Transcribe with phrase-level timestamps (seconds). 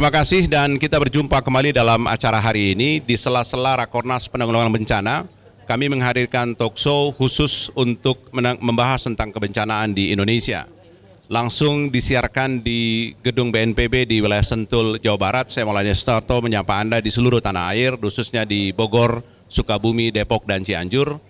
[0.00, 5.28] Terima kasih dan kita berjumpa kembali dalam acara hari ini di sela-sela Rakornas Penanggulangan Bencana.
[5.68, 8.16] Kami menghadirkan talk show khusus untuk
[8.64, 10.64] membahas tentang kebencanaan di Indonesia.
[11.28, 15.52] Langsung disiarkan di gedung BNPB di wilayah Sentul, Jawa Barat.
[15.52, 19.20] Saya Maulana Starto menyapa Anda di seluruh tanah air, khususnya di Bogor,
[19.52, 21.20] Sukabumi, Depok, dan Cianjur.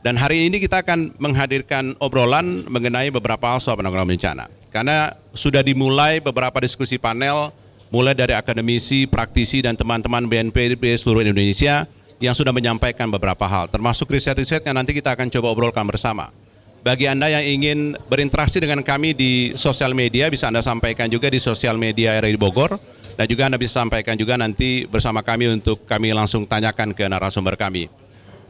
[0.00, 4.44] Dan hari ini kita akan menghadirkan obrolan mengenai beberapa hal soal penanggulangan bencana.
[4.72, 7.52] Karena sudah dimulai beberapa diskusi panel
[7.94, 11.86] mulai dari akademisi, praktisi, dan teman-teman BNPB seluruh Indonesia
[12.18, 16.34] yang sudah menyampaikan beberapa hal, termasuk riset-riset yang nanti kita akan coba obrolkan bersama.
[16.82, 17.78] Bagi Anda yang ingin
[18.10, 22.82] berinteraksi dengan kami di sosial media, bisa Anda sampaikan juga di sosial media RI Bogor,
[23.14, 27.54] dan juga Anda bisa sampaikan juga nanti bersama kami untuk kami langsung tanyakan ke narasumber
[27.54, 27.86] kami.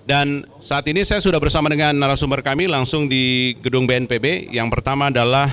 [0.09, 4.53] Dan saat ini saya sudah bersama dengan narasumber kami langsung di gedung BNPB.
[4.53, 5.49] Yang pertama adalah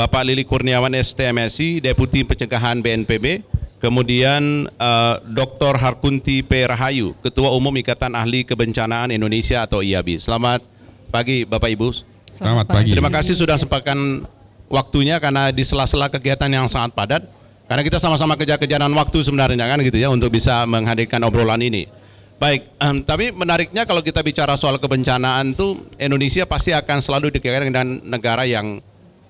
[0.00, 3.44] Bapak Lili Kurniawan STMSI, Deputi Pencegahan BNPB,
[3.84, 5.76] kemudian uh, eh, Dr.
[5.76, 6.64] Harkunti P.
[6.64, 10.16] Rahayu, Ketua Umum Ikatan Ahli Kebencanaan Indonesia atau IABI.
[10.16, 10.64] Selamat
[11.12, 11.92] pagi Bapak Ibu.
[12.32, 12.96] Selamat pagi.
[12.96, 14.24] Terima kasih sudah sempatkan
[14.72, 17.22] waktunya karena di sela-sela kegiatan yang sangat padat.
[17.68, 21.84] Karena kita sama-sama kejar-kejaran waktu sebenarnya kan gitu ya untuk bisa menghadirkan obrolan ini.
[22.40, 27.68] Baik, um, tapi menariknya kalau kita bicara soal kebencanaan tuh Indonesia pasti akan selalu dikaitkan
[27.68, 28.80] dengan negara yang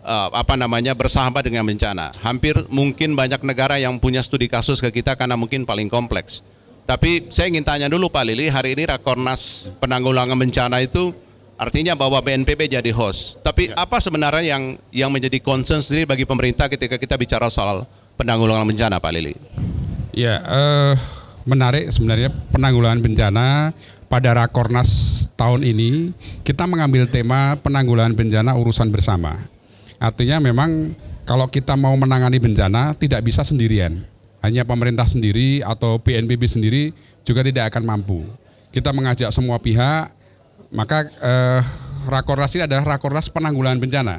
[0.05, 2.13] uh, apa namanya bersahabat dengan bencana.
[2.25, 6.45] Hampir mungkin banyak negara yang punya studi kasus ke kita karena mungkin paling kompleks.
[6.89, 11.15] Tapi saya ingin tanya dulu Pak Lili, hari ini Rakornas penanggulangan bencana itu
[11.55, 13.39] artinya bahwa BNPB jadi host.
[13.47, 13.79] Tapi ya.
[13.79, 17.87] apa sebenarnya yang yang menjadi concern sendiri bagi pemerintah ketika kita bicara soal
[18.19, 19.39] penanggulangan bencana Pak Lili?
[20.11, 20.99] Ya, uh,
[21.47, 23.71] menarik sebenarnya penanggulangan bencana
[24.11, 26.11] pada Rakornas tahun ini
[26.43, 29.39] kita mengambil tema penanggulangan bencana urusan bersama.
[30.01, 30.97] Artinya memang
[31.29, 34.01] kalau kita mau menangani bencana tidak bisa sendirian.
[34.41, 36.97] Hanya pemerintah sendiri atau BNPB sendiri
[37.29, 38.25] juga tidak akan mampu.
[38.73, 40.09] Kita mengajak semua pihak,
[40.73, 41.61] maka eh,
[42.09, 44.17] Rakornas ini adalah Rakornas penanggulangan bencana,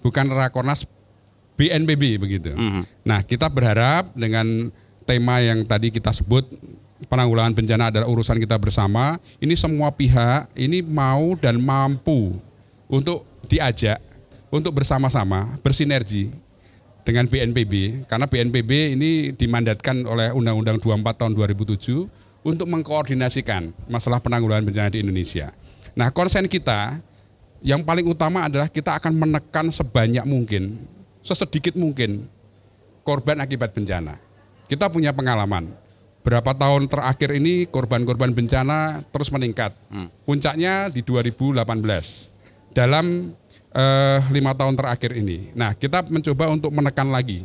[0.00, 0.88] bukan Rakornas
[1.60, 2.56] BNPB begitu.
[2.56, 2.82] Mm -hmm.
[3.04, 4.72] Nah, kita berharap dengan
[5.04, 6.48] tema yang tadi kita sebut
[7.12, 12.40] penanggulangan bencana adalah urusan kita bersama, ini semua pihak ini mau dan mampu
[12.88, 14.07] untuk diajak
[14.48, 16.32] untuk bersama-sama bersinergi
[17.04, 24.64] dengan BNPB karena BNPB ini dimandatkan oleh Undang-Undang 24 tahun 2007 untuk mengkoordinasikan masalah penanggulangan
[24.68, 25.52] bencana di Indonesia.
[25.96, 27.00] Nah, konsen kita
[27.64, 30.78] yang paling utama adalah kita akan menekan sebanyak mungkin,
[31.24, 32.30] sesedikit mungkin
[33.02, 34.20] korban akibat bencana.
[34.68, 35.72] Kita punya pengalaman.
[36.20, 39.72] Berapa tahun terakhir ini korban-korban bencana terus meningkat.
[39.88, 40.12] Hmm.
[40.28, 41.64] Puncaknya di 2018.
[42.76, 43.32] Dalam
[43.74, 45.52] uh, lima tahun terakhir ini.
[45.52, 47.44] Nah, kita mencoba untuk menekan lagi,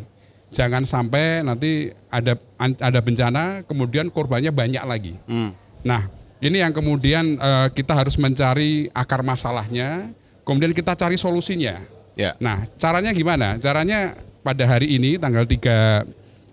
[0.53, 5.13] jangan sampai nanti ada ada bencana, kemudian korbannya banyak lagi.
[5.27, 5.51] Hmm.
[5.83, 6.07] Nah,
[6.39, 10.11] ini yang kemudian uh, kita harus mencari akar masalahnya,
[10.47, 11.79] kemudian kita cari solusinya.
[12.13, 12.37] Yeah.
[12.37, 13.57] Nah, caranya gimana?
[13.57, 14.13] Caranya
[14.45, 16.05] pada hari ini, tanggal 3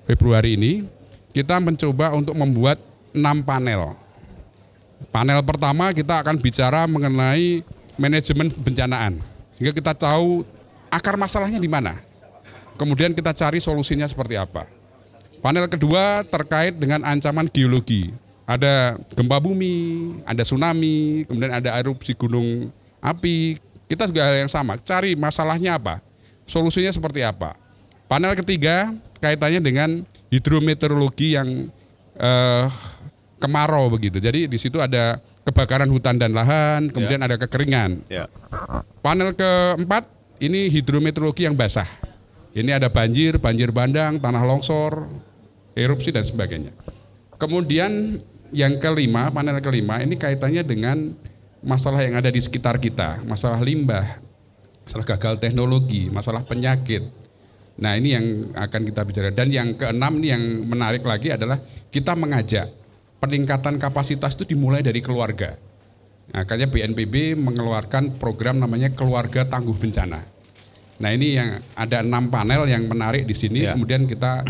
[0.09, 0.83] Februari ini,
[1.31, 2.81] kita mencoba untuk membuat
[3.15, 3.95] enam panel.
[5.11, 7.65] Panel pertama kita akan bicara mengenai
[7.99, 9.30] manajemen bencanaan.
[9.61, 10.49] Sehingga kita tahu
[10.89, 12.01] akar masalahnya di mana.
[12.81, 14.65] Kemudian kita cari solusinya seperti apa.
[15.45, 18.09] Panel kedua terkait dengan ancaman geologi.
[18.49, 22.73] Ada gempa bumi, ada tsunami, kemudian ada erupsi gunung
[23.05, 23.61] api.
[23.85, 26.01] Kita juga hal yang sama, cari masalahnya apa,
[26.49, 27.53] solusinya seperti apa.
[28.09, 29.91] Panel ketiga kaitannya dengan
[30.33, 31.69] hidrometeorologi yang
[32.17, 32.65] eh,
[33.37, 34.25] kemarau begitu.
[34.25, 35.21] Jadi di situ ada
[35.51, 37.29] kebakaran hutan dan lahan, kemudian yeah.
[37.29, 37.91] ada kekeringan.
[38.07, 38.27] Yeah.
[39.03, 40.07] Panel keempat
[40.39, 41.87] ini hidrometeorologi yang basah.
[42.55, 45.07] Ini ada banjir, banjir bandang, tanah longsor,
[45.75, 46.75] erupsi dan sebagainya.
[47.39, 48.19] Kemudian
[48.51, 51.15] yang kelima, panel kelima ini kaitannya dengan
[51.63, 54.19] masalah yang ada di sekitar kita, masalah limbah,
[54.87, 57.07] masalah gagal teknologi, masalah penyakit.
[57.81, 59.29] Nah ini yang akan kita bicara.
[59.31, 61.57] Dan yang keenam ini yang menarik lagi adalah
[61.89, 62.80] kita mengajak
[63.21, 65.55] peningkatan kapasitas itu dimulai dari keluarga.
[66.31, 70.23] Nah, makanya BNPB mengeluarkan program namanya Keluarga Tangguh Bencana.
[71.01, 73.65] Nah ini yang ada enam panel yang menarik di sini.
[73.67, 73.75] Ya.
[73.75, 74.45] Kemudian kita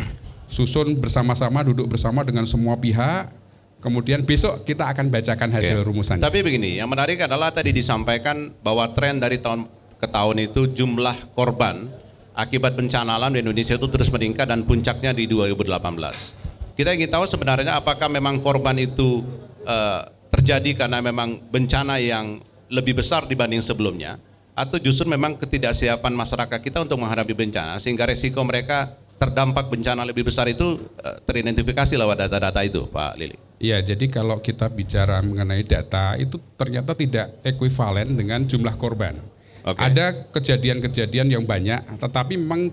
[0.51, 3.33] susun bersama-sama, duduk bersama dengan semua pihak.
[3.81, 5.87] Kemudian besok kita akan bacakan hasil ya.
[5.87, 6.21] rumusannya.
[6.21, 9.65] Tapi begini, yang menarik adalah tadi disampaikan bahwa tren dari tahun
[9.97, 11.89] ke tahun itu jumlah korban
[12.37, 16.40] akibat bencana alam di Indonesia itu terus meningkat dan puncaknya di 2018.
[16.81, 19.21] Kita ingin tahu sebenarnya apakah memang korban itu
[19.69, 20.01] uh,
[20.33, 22.41] terjadi karena memang bencana yang
[22.73, 24.17] lebih besar dibanding sebelumnya
[24.57, 30.25] atau justru memang ketidaksiapan masyarakat kita untuk menghadapi bencana sehingga resiko mereka terdampak bencana lebih
[30.25, 33.37] besar itu uh, teridentifikasi lewat data-data itu, Pak Lili.
[33.61, 39.21] Iya, jadi kalau kita bicara mengenai data itu ternyata tidak ekuivalen dengan jumlah korban.
[39.69, 39.93] Okay.
[39.93, 42.73] Ada kejadian-kejadian yang banyak, tetapi memang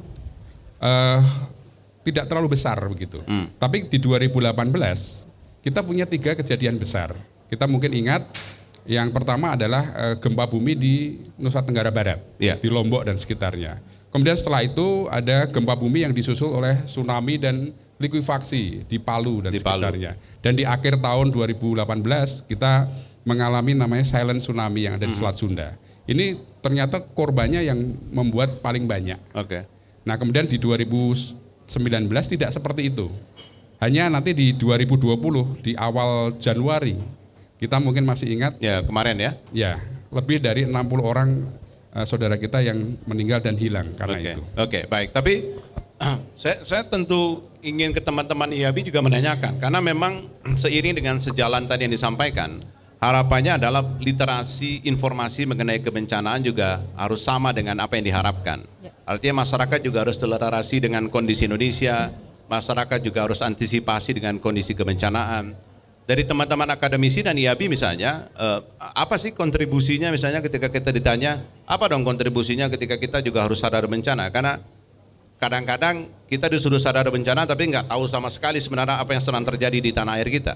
[0.79, 1.19] uh,
[2.07, 3.19] tidak terlalu besar begitu.
[3.27, 3.51] Hmm.
[3.59, 4.55] Tapi di 2018
[5.59, 7.11] kita punya tiga kejadian besar.
[7.51, 8.23] Kita mungkin ingat
[8.87, 12.55] yang pertama adalah uh, gempa bumi di Nusa Tenggara Barat, yeah.
[12.55, 13.83] di Lombok dan sekitarnya.
[14.07, 19.51] Kemudian setelah itu ada gempa bumi yang disusul oleh tsunami dan likuifaksi di Palu dan
[19.51, 20.15] di sekitarnya.
[20.15, 20.39] Palu.
[20.39, 22.87] Dan di akhir tahun 2018 kita
[23.27, 25.19] mengalami namanya silent tsunami yang ada di hmm.
[25.19, 25.75] Selat Sunda.
[26.07, 27.75] Ini ternyata korbannya yang
[28.15, 29.19] membuat paling banyak.
[29.35, 29.51] Oke.
[29.51, 29.61] Okay.
[30.07, 33.11] Nah, kemudian di 2019 tidak seperti itu.
[33.77, 36.97] Hanya nanti di 2020 di awal Januari
[37.57, 39.31] kita mungkin masih ingat ya kemarin ya.
[39.53, 39.73] Ya,
[40.13, 41.29] lebih dari 60 orang
[41.93, 42.77] uh, saudara kita yang
[43.09, 44.33] meninggal dan hilang karena okay.
[44.33, 44.41] itu.
[44.41, 45.09] Oke, okay, baik.
[45.13, 45.33] Tapi
[46.41, 50.29] saya, saya tentu ingin ke teman-teman IABI juga menanyakan karena memang
[50.61, 52.61] seiring dengan sejalan tadi yang disampaikan,
[52.97, 58.61] harapannya adalah literasi informasi mengenai kebencanaan juga harus sama dengan apa yang diharapkan.
[58.81, 58.91] Ya.
[59.05, 62.11] Artinya masyarakat juga harus toleransi dengan kondisi Indonesia,
[62.49, 65.67] masyarakat juga harus antisipasi dengan kondisi kebencanaan
[66.07, 71.91] dari teman-teman akademisi dan IABI misalnya, eh, apa sih kontribusinya misalnya ketika kita ditanya, apa
[71.91, 74.31] dong kontribusinya ketika kita juga harus sadar bencana?
[74.31, 74.55] Karena
[75.35, 79.83] kadang-kadang kita disuruh sadar bencana tapi nggak tahu sama sekali sebenarnya apa yang sedang terjadi
[79.83, 80.55] di tanah air kita.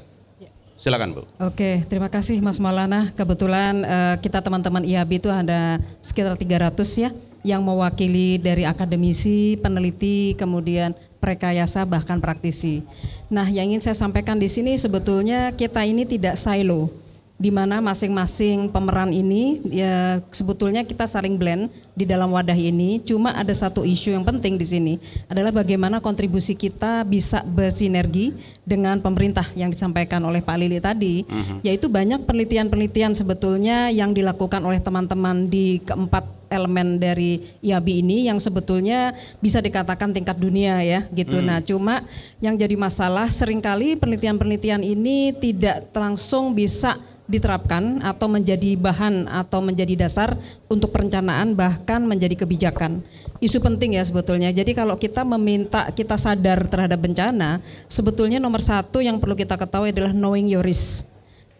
[0.82, 1.22] Silakan Bu.
[1.38, 3.14] Oke, terima kasih Mas Maulana.
[3.14, 7.14] Kebetulan uh, kita teman-teman IABI itu ada sekitar 300 ya
[7.46, 12.82] yang mewakili dari akademisi, peneliti, kemudian prekayasa bahkan praktisi.
[13.30, 16.90] Nah, yang ingin saya sampaikan di sini sebetulnya kita ini tidak silo
[17.38, 23.00] di mana masing-masing pemeran ini ya sebetulnya kita saling blend di dalam wadah ini.
[23.04, 24.94] Cuma ada satu isu yang penting di sini
[25.28, 28.34] adalah bagaimana kontribusi kita bisa bersinergi
[28.64, 31.60] dengan pemerintah yang disampaikan oleh Pak Lili tadi, uh-huh.
[31.66, 38.36] yaitu banyak penelitian-penelitian sebetulnya yang dilakukan oleh teman-teman di keempat elemen dari IABI ini yang
[38.36, 41.40] sebetulnya bisa dikatakan tingkat dunia ya gitu.
[41.40, 41.48] Hmm.
[41.48, 42.04] Nah, cuma
[42.44, 47.00] yang jadi masalah sering kali penelitian-penelitian ini tidak langsung bisa
[47.32, 50.36] diterapkan atau menjadi bahan atau menjadi dasar
[50.68, 53.02] untuk perencanaan bahkan menjadi kebijakan.
[53.42, 54.54] Isu penting ya sebetulnya.
[54.54, 57.58] Jadi kalau kita meminta kita sadar terhadap bencana,
[57.90, 61.10] sebetulnya nomor satu yang perlu kita ketahui adalah knowing your risk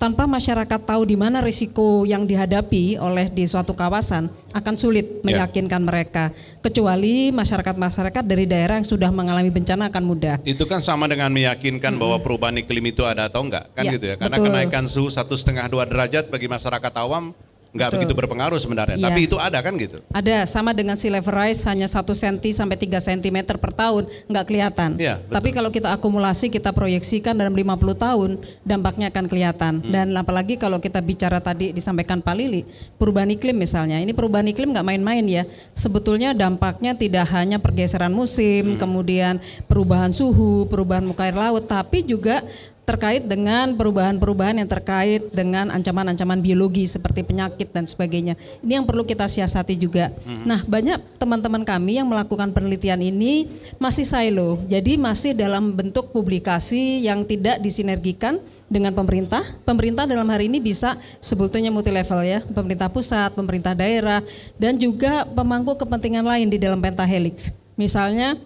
[0.02, 5.22] tanpa masyarakat tahu di mana risiko yang dihadapi oleh di suatu kawasan akan sulit ya.
[5.22, 5.90] meyakinkan yeah.
[5.94, 6.24] mereka
[6.66, 10.36] kecuali masyarakat-masyarakat dari daerah yang sudah mengalami bencana akan mudah.
[10.42, 12.02] Itu kan sama dengan meyakinkan hmm.
[12.02, 14.46] bahwa perubahan iklim itu ada atau enggak kan ya, gitu ya karena betul.
[14.50, 17.38] kenaikan suhu satu setengah dua derajat bagi masyarakat awam
[17.72, 18.00] nggak Betul.
[18.04, 19.00] begitu berpengaruh sebenarnya.
[19.00, 19.08] Ya.
[19.08, 20.04] Tapi itu ada kan gitu?
[20.12, 24.46] Ada, sama dengan sea level rise hanya satu senti sampai 3 cm per tahun nggak
[24.46, 25.00] kelihatan.
[25.00, 28.30] Ya, Tapi kalau kita akumulasi, kita proyeksikan dalam 50 tahun
[28.68, 29.74] dampaknya akan kelihatan.
[29.80, 29.88] Hmm.
[29.88, 32.68] Dan apalagi kalau kita bicara tadi disampaikan Pak Lili,
[33.00, 34.04] perubahan iklim misalnya.
[34.04, 35.44] Ini perubahan iklim nggak main-main ya.
[35.72, 38.80] Sebetulnya dampaknya tidak hanya pergeseran musim, hmm.
[38.84, 39.40] kemudian
[39.72, 42.44] perubahan suhu, perubahan muka air laut, tapi juga
[42.82, 48.36] terkait dengan perubahan-perubahan yang terkait dengan ancaman-ancaman biologi seperti penyakit dan sebagainya.
[48.66, 50.10] Ini yang perlu kita siasati juga.
[50.26, 50.44] Hmm.
[50.44, 53.48] Nah, banyak teman-teman kami yang melakukan penelitian ini
[53.78, 54.60] masih silo.
[54.66, 58.42] Jadi masih dalam bentuk publikasi yang tidak disinergikan
[58.72, 59.44] dengan pemerintah.
[59.68, 64.24] Pemerintah dalam hari ini bisa sebetulnya multi level ya, pemerintah pusat, pemerintah daerah
[64.56, 67.52] dan juga pemangku kepentingan lain di dalam pentahelix.
[67.76, 68.40] Misalnya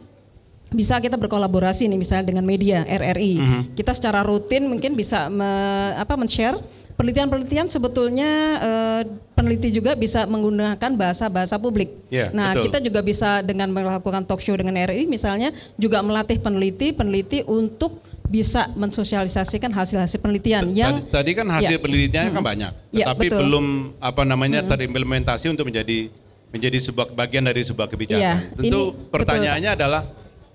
[0.74, 3.34] bisa kita berkolaborasi nih misalnya dengan media RRI.
[3.38, 3.62] Mm -hmm.
[3.78, 5.50] Kita secara rutin mungkin bisa me,
[5.98, 6.58] apa men-share
[6.96, 8.32] penelitian-penelitian sebetulnya
[8.64, 9.02] uh,
[9.36, 11.92] peneliti juga bisa menggunakan bahasa-bahasa publik.
[12.08, 12.72] Yeah, nah, betul.
[12.72, 18.72] kita juga bisa dengan melakukan talk show dengan RRI misalnya juga melatih peneliti-peneliti untuk bisa
[18.74, 22.38] mensosialisasikan hasil-hasil penelitian yang tadi, tadi kan hasil ya, penelitiannya hmm.
[22.42, 23.40] kan banyak, ya, tapi betul.
[23.46, 23.66] belum
[24.02, 24.70] apa namanya hmm.
[24.74, 26.10] terimplementasi untuk menjadi
[26.50, 28.24] menjadi sebuah bagian dari sebuah kebijakan.
[28.24, 29.80] Ya, Tentu ini, pertanyaannya betul.
[29.84, 30.02] adalah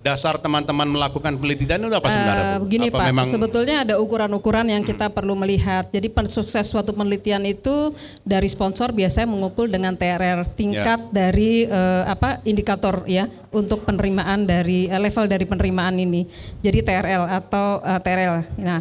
[0.01, 2.45] dasar teman-teman melakukan penelitian itu apa sebenarnya?
[2.57, 3.27] Uh, begini apa Pak, memang...
[3.29, 5.93] sebetulnya ada ukuran-ukuran yang kita perlu melihat.
[5.93, 7.93] Jadi sukses suatu penelitian itu
[8.25, 11.13] dari sponsor biasanya mengukur dengan TRR tingkat yeah.
[11.13, 16.25] dari uh, apa indikator ya untuk penerimaan dari uh, level dari penerimaan ini.
[16.65, 18.57] Jadi TRL atau uh, TRL.
[18.57, 18.81] Nah,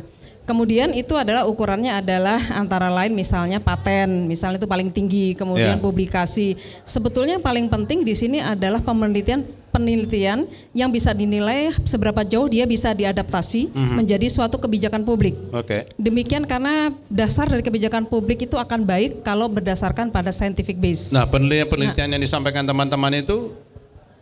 [0.49, 5.85] Kemudian itu adalah ukurannya adalah antara lain misalnya paten, misalnya itu paling tinggi, kemudian yeah.
[5.85, 6.57] publikasi.
[6.81, 12.89] Sebetulnya paling penting di sini adalah penelitian penelitian yang bisa dinilai seberapa jauh dia bisa
[12.97, 13.95] diadaptasi mm-hmm.
[14.01, 15.37] menjadi suatu kebijakan publik.
[15.53, 15.85] Okay.
[16.01, 21.13] Demikian karena dasar dari kebijakan publik itu akan baik kalau berdasarkan pada scientific base.
[21.13, 23.53] Nah, penelitian-penelitian nah, yang disampaikan teman-teman itu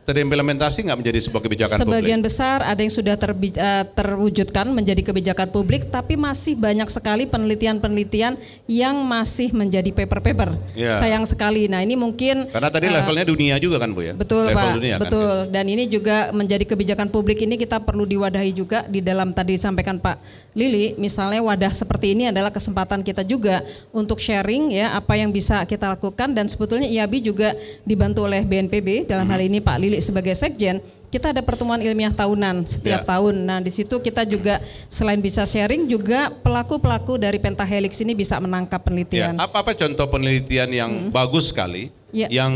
[0.08, 2.32] terimplementasi nggak menjadi sebuah kebijakan Sebagian publik?
[2.32, 8.40] besar ada yang sudah terbi- eh, terwujudkan menjadi kebijakan publik, tapi masih banyak sekali penelitian-penelitian
[8.72, 10.56] yang masih menjadi paper-paper.
[10.80, 10.96] Ya.
[10.96, 11.68] Sayang sekali.
[11.68, 14.16] Nah ini mungkin Karena tadi eh, levelnya dunia juga kan Bu ya?
[14.16, 15.02] Betul Level Pak, dunia kan?
[15.04, 15.36] betul.
[15.52, 20.00] Dan ini juga menjadi kebijakan publik ini kita perlu diwadahi juga di dalam tadi disampaikan
[20.00, 20.24] Pak
[20.56, 23.60] Lili, misalnya wadah seperti ini adalah kesempatan kita juga
[23.92, 27.52] untuk sharing ya apa yang bisa kita lakukan dan sebetulnya IABI juga
[27.84, 30.80] dibantu oleh BNPB dalam hal ini Pak Lili sebagai sekjen.
[31.08, 33.08] Kita ada pertemuan ilmiah tahunan setiap Ya.
[33.08, 33.48] tahun.
[33.48, 34.60] Nah, di situ kita juga
[34.92, 39.40] selain bisa sharing juga pelaku-pelaku dari pentahelix ini bisa menangkap penelitian.
[39.40, 42.28] apa-apa contoh penelitian yang bagus sekali Ya.
[42.28, 42.52] yang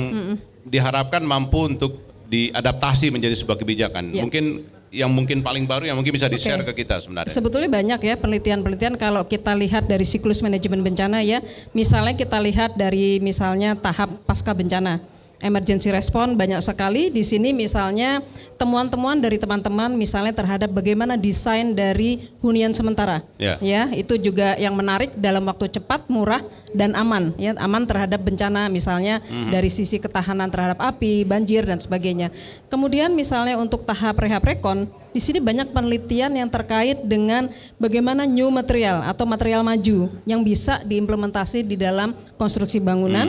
[0.67, 4.11] diharapkan mampu untuk diadaptasi menjadi sebuah kebijakan.
[4.11, 4.23] Ya.
[4.23, 6.75] Mungkin yang mungkin paling baru yang mungkin bisa di-share Oke.
[6.75, 7.31] ke kita sebenarnya.
[7.31, 11.39] Sebetulnya banyak ya penelitian-penelitian kalau kita lihat dari siklus manajemen bencana ya.
[11.71, 14.99] Misalnya kita lihat dari misalnya tahap pasca bencana.
[15.41, 18.21] Emergency response banyak sekali di sini misalnya
[18.61, 23.25] temuan-temuan dari teman-teman misalnya terhadap bagaimana desain dari hunian sementara.
[23.41, 23.57] Ya.
[23.57, 28.69] Ya, itu juga yang menarik dalam waktu cepat, murah dan aman ya, aman terhadap bencana
[28.69, 29.19] misalnya
[29.49, 32.29] dari sisi ketahanan terhadap api, banjir dan sebagainya.
[32.69, 38.47] Kemudian misalnya untuk tahap rehab rekon, di sini banyak penelitian yang terkait dengan bagaimana new
[38.47, 43.27] material atau material maju yang bisa diimplementasi di dalam konstruksi bangunan.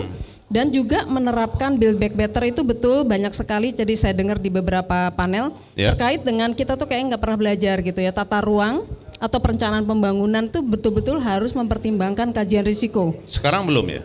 [0.53, 3.73] Dan juga menerapkan build back better itu betul banyak sekali.
[3.73, 5.97] Jadi saya dengar di beberapa panel Ya.
[5.97, 8.85] terkait dengan kita tuh kayak nggak pernah belajar gitu ya tata ruang
[9.17, 13.17] atau perencanaan pembangunan tuh betul-betul harus mempertimbangkan kajian risiko.
[13.25, 14.03] Sekarang belum ya?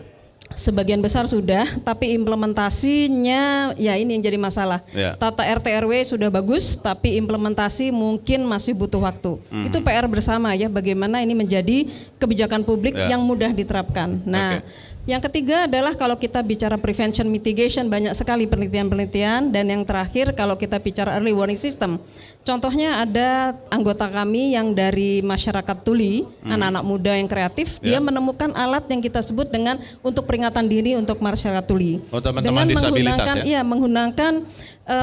[0.48, 4.80] Sebagian besar sudah, tapi implementasinya ya ini yang jadi masalah.
[4.96, 5.12] Ya.
[5.12, 9.36] Tata RT RW sudah bagus, tapi implementasi mungkin masih butuh waktu.
[9.52, 9.68] Mhm.
[9.68, 13.12] Itu PR bersama ya, bagaimana ini menjadi kebijakan publik Ya.
[13.12, 14.24] yang mudah diterapkan.
[14.24, 14.64] Nah,
[15.08, 20.60] yang ketiga adalah kalau kita bicara prevention mitigation banyak sekali penelitian-penelitian dan yang terakhir kalau
[20.60, 21.96] kita bicara early warning system.
[22.48, 28.00] Contohnya ada anggota kami yang dari masyarakat tuli, anak-anak muda yang kreatif, dia Ya.
[28.00, 32.00] menemukan alat yang kita sebut dengan untuk peringatan dini untuk masyarakat tuli.
[32.08, 33.44] Oh, teman-teman disabilitas menggunakan ya?
[33.44, 34.32] iya menggunakan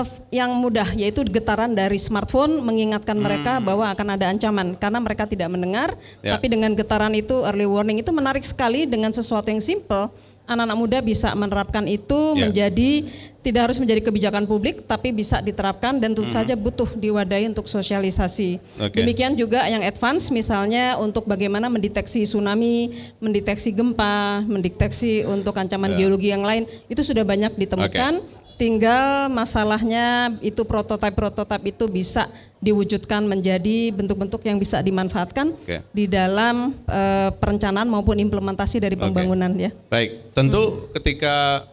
[0.09, 5.29] f- yang mudah yaitu getaran dari smartphone mengingatkan mereka bahwa akan ada ancaman karena mereka
[5.29, 5.93] tidak mendengar,
[6.25, 6.33] Ya.
[6.33, 10.09] tapi dengan getaran itu early warning itu menarik sekali dengan sesuatu yang simple.
[10.45, 12.47] Anak-anak muda bisa menerapkan itu Ya.
[12.47, 13.05] menjadi
[13.41, 18.57] tidak harus menjadi kebijakan publik tapi bisa diterapkan dan tentu saja butuh diwadahi untuk sosialisasi.
[18.81, 18.97] Oke.
[18.97, 25.97] Demikian juga yang advance misalnya untuk bagaimana mendeteksi tsunami, mendeteksi gempa, mendeteksi untuk ancaman Ya.
[26.01, 28.21] geologi yang lain itu sudah banyak ditemukan.
[28.55, 32.31] Tinggal masalahnya itu prototipe-prototipe itu bisa
[32.65, 35.86] diwujudkan menjadi bentuk-bentuk yang bisa dimanfaatkan Oke.
[35.93, 39.69] di dalam eh, perencanaan maupun implementasi dari pembangunan ya.
[39.93, 41.69] Baik, tentu ketika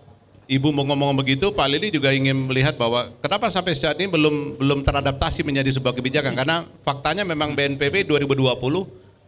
[0.53, 4.61] Ibu mau ngomong begitu, Pak Lili juga ingin melihat bahwa kenapa sampai saat ini belum
[4.61, 8.61] belum teradaptasi menjadi sebuah kebijakan karena faktanya memang BNPB 2020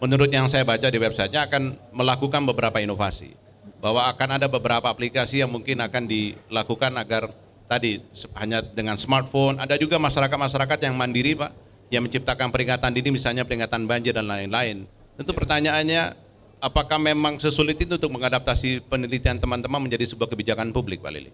[0.05, 3.33] menurut yang saya baca di websitenya akan melakukan beberapa inovasi
[3.81, 7.33] bahwa akan ada beberapa aplikasi yang mungkin akan dilakukan agar
[7.65, 8.01] tadi
[8.37, 11.51] hanya dengan smartphone ada juga masyarakat-masyarakat yang mandiri Pak
[11.93, 14.89] yang menciptakan peringatan dini misalnya peringatan banjir dan lain-lain.
[15.15, 16.17] Tentu pertanyaannya
[16.59, 21.31] apakah memang sesulit itu untuk mengadaptasi penelitian teman-teman menjadi sebuah kebijakan publik, Pak Lili?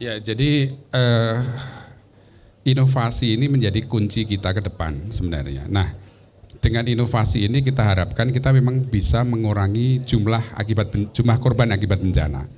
[0.00, 1.38] Ya, jadi eh,
[2.64, 5.68] inovasi ini menjadi kunci kita ke depan sebenarnya.
[5.68, 5.92] Nah,
[6.58, 12.48] dengan inovasi ini kita harapkan kita memang bisa mengurangi jumlah akibat jumlah korban akibat bencana.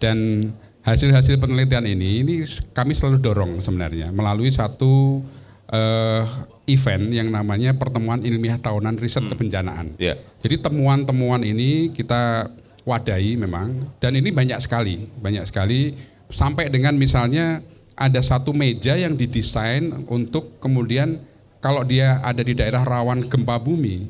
[0.00, 0.48] Dan
[0.90, 2.34] hasil-hasil penelitian ini ini
[2.74, 5.22] kami selalu dorong sebenarnya melalui satu
[5.70, 6.24] eh,
[6.66, 9.94] event yang namanya pertemuan ilmiah tahunan riset kebencanaan.
[9.98, 10.18] Iya.
[10.42, 12.50] Jadi temuan-temuan ini kita
[12.82, 15.94] wadahi memang dan ini banyak sekali, banyak sekali
[16.30, 17.62] sampai dengan misalnya
[17.98, 21.20] ada satu meja yang didesain untuk kemudian
[21.60, 24.08] kalau dia ada di daerah rawan gempa bumi,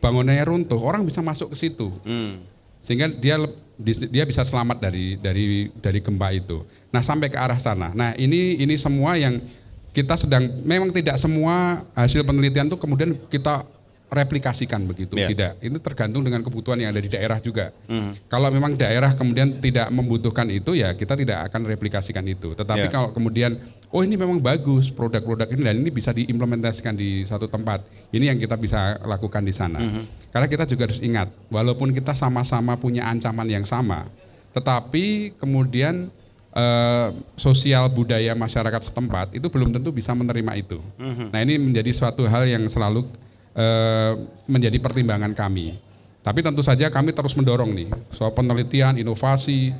[0.00, 1.92] bangunannya runtuh, orang bisa masuk ke situ.
[2.08, 2.40] Hmm.
[2.80, 3.36] Sehingga dia
[3.82, 6.62] dia bisa selamat dari dari dari gempa itu.
[6.88, 7.90] Nah, sampai ke arah sana.
[7.90, 9.42] Nah, ini ini semua yang
[9.92, 13.66] kita sedang memang tidak semua hasil penelitian itu kemudian kita
[14.08, 15.24] replikasikan begitu Ya.
[15.28, 18.12] tidak itu tergantung dengan kebutuhan yang ada di daerah juga Hmm.
[18.28, 23.08] kalau memang daerah kemudian tidak membutuhkan itu ya kita tidak akan replikasikan itu tetapi kalau
[23.12, 23.56] kemudian
[23.92, 27.84] oh ini memang bagus produk-produk ini dan ini bisa diimplementasikan di satu tempat.
[28.10, 29.78] Ini yang kita bisa lakukan di sana.
[30.32, 34.08] Karena kita juga harus ingat walaupun kita sama-sama punya ancaman yang sama
[34.52, 36.12] tetapi kemudian
[36.52, 40.78] eh, sosial budaya masyarakat setempat itu belum tentu bisa menerima itu.
[41.32, 43.08] Nah ini menjadi suatu hal yang selalu
[43.56, 44.12] eh,
[44.44, 45.76] menjadi pertimbangan kami.
[46.22, 49.74] Tapi tentu saja kami terus mendorong nih soal penelitian, inovasi,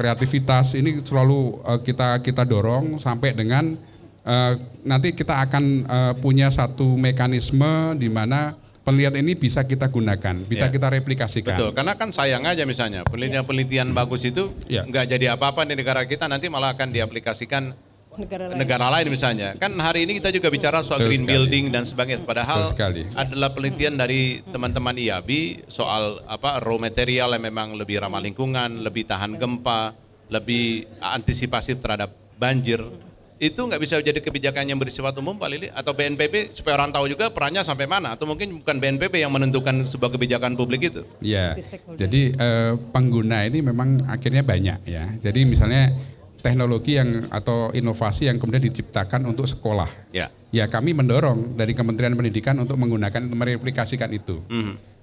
[0.00, 3.76] kreativitas ini selalu uh, kita kita dorong sampai dengan
[4.24, 10.40] uh, nanti kita akan uh, punya satu mekanisme di mana penelitian ini bisa kita gunakan,
[10.48, 10.72] bisa Ya.
[10.72, 11.52] kita replikasikan.
[11.52, 14.88] Betul, karena kan sayang aja misalnya penelitian-penelitian bagus itu Ya.
[14.88, 17.76] nggak jadi apa-apa di negara kita nanti malah akan diaplikasikan
[18.10, 18.58] Negara lain.
[18.58, 19.48] negara lain misalnya.
[19.54, 21.30] Kan hari ini kita juga bicara soal Betul green sekali.
[21.30, 22.26] building dan sebagainya.
[22.26, 23.06] Padahal sekali.
[23.14, 29.06] adalah penelitian dari teman-teman IABI soal apa raw material yang memang lebih ramah lingkungan, lebih
[29.06, 29.94] tahan gempa,
[30.26, 32.82] lebih antisipasi terhadap banjir.
[33.40, 37.08] Itu nggak bisa jadi kebijakan yang bersifat umum Pak Lili atau BNPB supaya orang tahu
[37.08, 41.08] juga perannya sampai mana atau mungkin bukan BNPB yang menentukan sebuah kebijakan publik itu.
[41.24, 41.96] Ya, stakeholder.
[41.96, 45.08] jadi eh, pengguna ini memang akhirnya banyak ya.
[45.16, 45.88] Jadi misalnya
[46.40, 49.88] teknologi yang atau inovasi yang kemudian diciptakan untuk sekolah.
[50.12, 50.32] Ya.
[50.50, 54.42] Ya kami mendorong dari Kementerian Pendidikan untuk menggunakan mereplikasikan itu.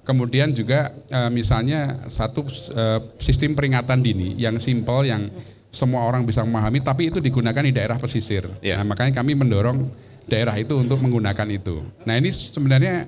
[0.04, 5.30] Kemudian juga eh, misalnya satu eh, sistem peringatan dini yang simpel yang
[5.72, 8.48] semua orang bisa memahami, tapi itu digunakan di daerah pesisir.
[8.64, 8.80] Ya.
[8.82, 9.88] Nah, makanya kami mendorong
[10.28, 11.82] daerah itu untuk menggunakan itu.
[12.04, 13.08] Nah ini sebenarnya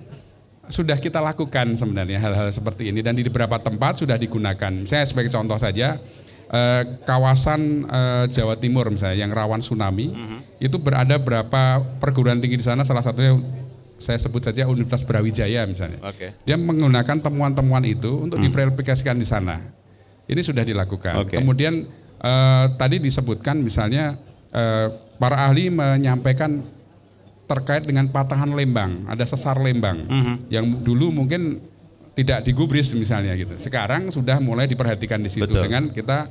[0.72, 4.72] sudah kita lakukan sebenarnya hal-hal seperti ini dan di beberapa tempat sudah digunakan.
[4.88, 6.00] Saya sebagai contoh saja
[6.50, 10.12] eh, kawasan eh, Jawa Timur misalnya yang rawan tsunami
[10.60, 13.38] itu berada berapa perguruan tinggi di sana salah satunya
[14.00, 16.00] saya sebut saja Universitas Brawijaya misalnya.
[16.08, 16.32] Oke.
[16.48, 19.60] Dia menggunakan temuan-temuan itu untuk diaplikasikan di sana.
[20.26, 21.28] Ini sudah dilakukan.
[21.28, 21.36] Oke.
[21.36, 21.84] Kemudian
[22.24, 24.16] eh, tadi disebutkan misalnya
[24.56, 24.88] eh,
[25.20, 26.64] para ahli menyampaikan
[27.50, 30.06] terkait dengan patahan lembang, ada sesar lembang
[30.54, 31.58] yang dulu mungkin
[32.16, 33.56] tidak digubris misalnya gitu.
[33.58, 35.70] Sekarang sudah mulai diperhatikan di situ Betul.
[35.70, 36.28] dengan kita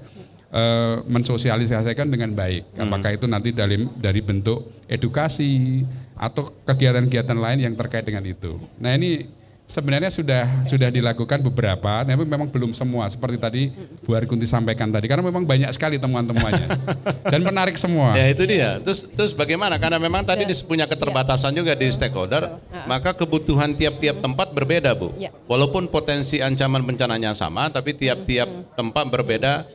[0.53, 2.77] eh, mensosialisasikan dengan baik.
[2.77, 5.85] Apakah itu nanti dari dari bentuk edukasi
[6.19, 8.59] atau kegiatan-kegiatan lain yang terkait dengan itu.
[8.83, 9.38] Nah ini
[9.69, 13.63] sebenarnya sudah sudah dilakukan beberapa, tapi memang belum semua seperti tadi
[14.03, 16.67] Bu Arikunti sampaikan tadi karena memang banyak sekali temuan-temuannya
[17.33, 18.17] dan menarik semua.
[18.17, 18.81] Ya itu dia.
[18.81, 19.77] Terus terus bagaimana?
[19.77, 22.49] Karena memang tadi dis- punya keterbatasan juga di stakeholder,
[22.89, 25.13] maka kebutuhan tiap-tiap tempat berbeda, Bu.
[25.21, 25.29] Ya.
[25.45, 29.69] Walaupun potensi ancaman bencananya sama, tapi tiap-tiap tempat berbeda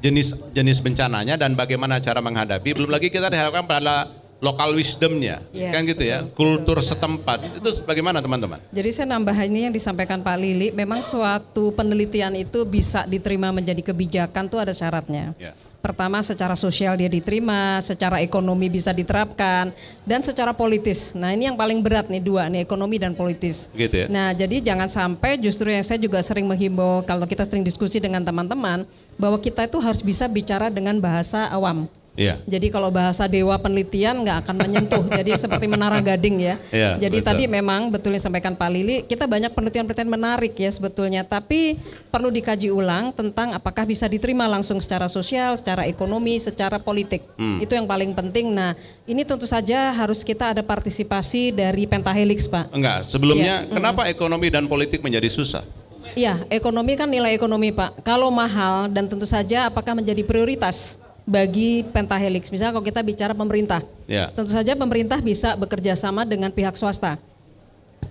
[0.00, 2.72] jenis jenis bencananya dan bagaimana cara menghadapi.
[2.72, 4.08] Belum lagi kita diharapkan pada
[4.44, 5.72] lokal wisdomnya, Ya.
[5.72, 7.48] kan gitu ya, kultur setempat.
[7.56, 8.60] Itu bagaimana teman-teman?
[8.68, 13.80] Jadi saya nambah ini yang disampaikan Pak Lili, memang suatu penelitian itu bisa diterima menjadi
[13.80, 15.32] kebijakan tuh ada syaratnya.
[15.40, 15.56] Ya.
[15.84, 19.68] Pertama secara sosial dia diterima, secara ekonomi bisa diterapkan,
[20.08, 21.12] dan secara politis.
[21.12, 23.68] Nah ini yang paling berat nih dua nih ekonomi dan politis.
[23.76, 24.06] Gitu ya.
[24.08, 28.24] Nah jadi jangan sampai justru yang saya juga sering menghimbau kalau kita sering diskusi dengan
[28.24, 28.88] teman-teman
[29.20, 31.84] bahwa kita itu harus bisa bicara dengan bahasa awam.
[32.14, 32.38] Iya.
[32.46, 35.04] Jadi kalau bahasa dewa penelitian nggak akan menyentuh.
[35.18, 36.54] Jadi seperti menara gading ya.
[36.70, 37.28] Iya, Jadi betul.
[37.34, 41.26] tadi memang betul yang disampaikan Pak Lili, kita banyak penelitian-penelitian menarik ya sebetulnya.
[41.26, 41.74] Tapi
[42.14, 47.26] perlu dikaji ulang tentang apakah bisa diterima langsung secara sosial, secara ekonomi, secara politik.
[47.34, 47.58] Hmm.
[47.58, 48.54] Itu yang paling penting.
[48.54, 48.78] Nah
[49.10, 52.70] ini tentu saja harus kita ada partisipasi dari Pentahelix Pak.
[52.70, 53.74] Enggak, sebelumnya Iya.
[53.74, 55.66] kenapa ekonomi dan politik menjadi susah?
[56.14, 58.06] Iya, ekonomi kan nilai ekonomi Pak.
[58.06, 62.52] Kalau mahal dan tentu saja apakah menjadi prioritas bagi Pentahelix?
[62.52, 64.28] Misalnya kalau kita bicara pemerintah, Ya.
[64.32, 67.16] tentu saja pemerintah bisa bekerja sama dengan pihak swasta.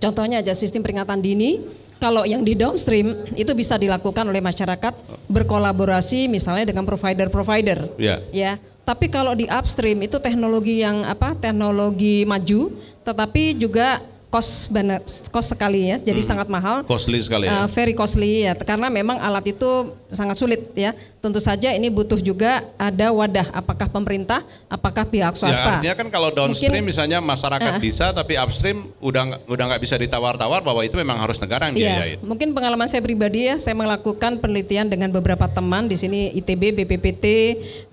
[0.02, 1.62] Contohnya aja sistem peringatan dini,
[2.02, 4.92] kalau yang di downstream itu bisa dilakukan oleh masyarakat
[5.30, 7.96] berkolaborasi misalnya dengan provider-provider.
[7.96, 8.20] Ya.
[8.34, 8.58] Ya.
[8.84, 11.32] Tapi kalau di upstream itu teknologi yang apa?
[11.32, 12.68] Teknologi maju,
[13.00, 14.02] tetapi juga
[14.34, 14.98] cost benar,
[15.30, 16.02] cost sekali ya.
[16.02, 16.82] Jadi sangat mahal.
[16.82, 17.62] Costly sekali ya.
[17.62, 20.90] Uh, very costly ya karena memang alat itu sangat sulit ya.
[21.22, 25.78] Tentu saja ini butuh juga ada wadah apakah pemerintah, apakah pihak Ya, swasta.
[25.78, 30.66] artinya kan kalau downstream Mungkin- misalnya masyarakat bisa, tapi upstream udah udah nggak bisa ditawar-tawar
[30.66, 32.18] bahwa itu memang harus negara yang Iya, biayain.
[32.26, 37.24] mungkin pengalaman saya pribadi ya, saya melakukan penelitian dengan beberapa teman di sini ITB, BPPT,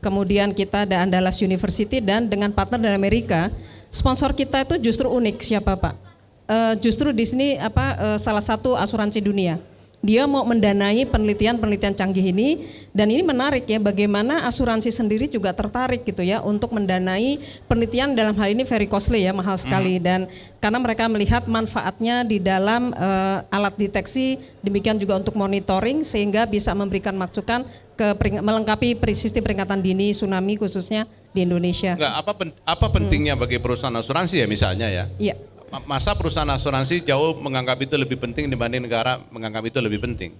[0.01, 3.53] kemudian kita ada Andalas University dan dengan partner dari Amerika.
[3.91, 6.10] Sponsor kita itu justru unik siapa Pak?
[6.51, 9.55] Eh, justru di sini apa eh, salah satu asuransi dunia.
[10.01, 16.01] Dia mau mendanai penelitian-penelitian canggih ini dan ini menarik ya bagaimana asuransi sendiri juga tertarik
[16.01, 17.37] gitu ya untuk mendanai
[17.69, 20.25] penelitian dalam hal ini very costly ya mahal sekali dan
[20.57, 26.73] karena mereka melihat manfaatnya di dalam eh, alat deteksi demikian juga untuk monitoring sehingga bisa
[26.73, 27.61] memberikan masukan
[27.93, 31.95] ke pering- melengkapi sistem peringatan dini tsunami khususnya di Indonesia.
[31.95, 35.05] Enggak, apa pen- apa pentingnya bagi perusahaan asuransi ya misalnya ya?
[35.15, 35.35] Iya.
[35.71, 40.35] Ma- Masa perusahaan asuransi jauh menganggap itu lebih penting dibanding negara menganggap itu lebih penting?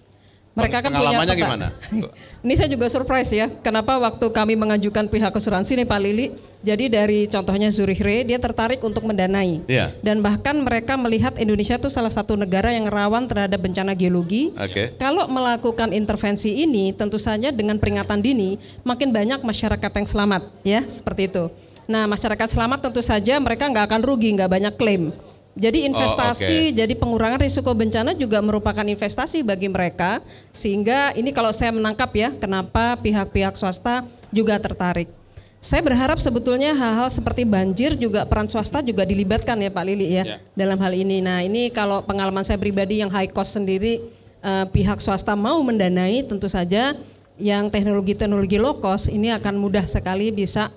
[0.52, 1.44] Mereka kan punya Pengalamannya peta.
[1.48, 1.68] gimana?
[2.44, 3.48] Ini saya juga surprise ya.
[3.64, 8.36] Kenapa waktu kami mengajukan pihak asuransi nih Pak Lili, jadi dari contohnya Zurich Re dia
[8.36, 9.64] tertarik untuk mendanai.
[9.64, 9.96] Iya.
[10.04, 14.52] Dan bahkan mereka melihat Indonesia itu salah satu negara yang rawan terhadap bencana geologi.
[14.60, 14.92] Oke.
[15.00, 20.84] Kalau melakukan intervensi ini tentu saja dengan peringatan dini makin banyak masyarakat yang selamat ya
[20.84, 21.48] seperti itu.
[21.92, 25.12] Nah masyarakat selamat tentu saja mereka nggak akan rugi nggak banyak klaim.
[25.52, 30.24] Jadi investasi, jadi pengurangan risiko bencana juga merupakan investasi bagi mereka
[30.56, 35.12] sehingga ini kalau saya menangkap ya kenapa pihak-pihak swasta juga tertarik.
[35.60, 40.40] Saya berharap sebetulnya hal-hal seperti banjir juga peran swasta juga dilibatkan ya Pak Lili ya,
[40.56, 41.20] dalam hal ini.
[41.20, 44.00] Nah ini kalau pengalaman saya pribadi yang high cost sendiri
[44.40, 46.96] eh, pihak swasta mau mendanai tentu saja
[47.36, 50.72] yang teknologi-teknologi low cost ini akan mudah sekali bisa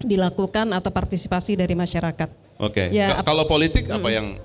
[0.00, 2.28] dilakukan atau partisipasi dari masyarakat.
[2.56, 2.88] Oke.
[2.90, 4.36] Ya, Ka- ap- Kalau politik apa yang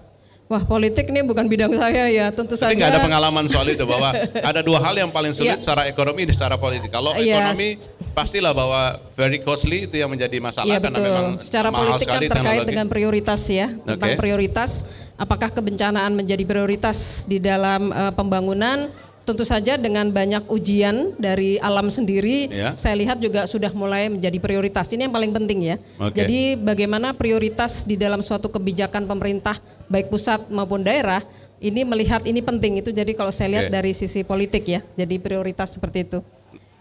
[0.46, 2.78] Wah politik ini bukan bidang saya ya tentu Tapi saja.
[2.78, 4.14] nggak ada pengalaman soal itu bahwa
[4.46, 5.58] ada dua hal yang paling sulit Iya.
[5.58, 6.94] secara ekonomi dan secara politik.
[6.94, 7.82] Kalau ekonomi
[8.14, 11.10] pastilah bahwa very costly itu yang menjadi masalah Iya karena betul.
[11.10, 12.70] memang Secara mahal politik kan terkait teknologi.
[12.70, 14.20] dengan prioritas ya tentang Oke.
[14.22, 14.72] prioritas.
[15.18, 18.94] Apakah kebencanaan menjadi prioritas di dalam eh, pembangunan?
[19.26, 22.78] Tentu saja dengan banyak ujian dari alam sendiri, Ya.
[22.78, 24.86] saya lihat juga sudah mulai menjadi prioritas.
[24.94, 25.76] Ini yang paling penting ya.
[25.98, 26.22] Oke.
[26.22, 29.58] Jadi bagaimana prioritas di dalam suatu kebijakan pemerintah
[29.90, 31.26] baik pusat maupun daerah
[31.58, 32.94] ini melihat ini penting itu.
[32.94, 33.74] Jadi kalau saya lihat Oke.
[33.74, 36.20] dari sisi politik ya, jadi prioritas seperti itu.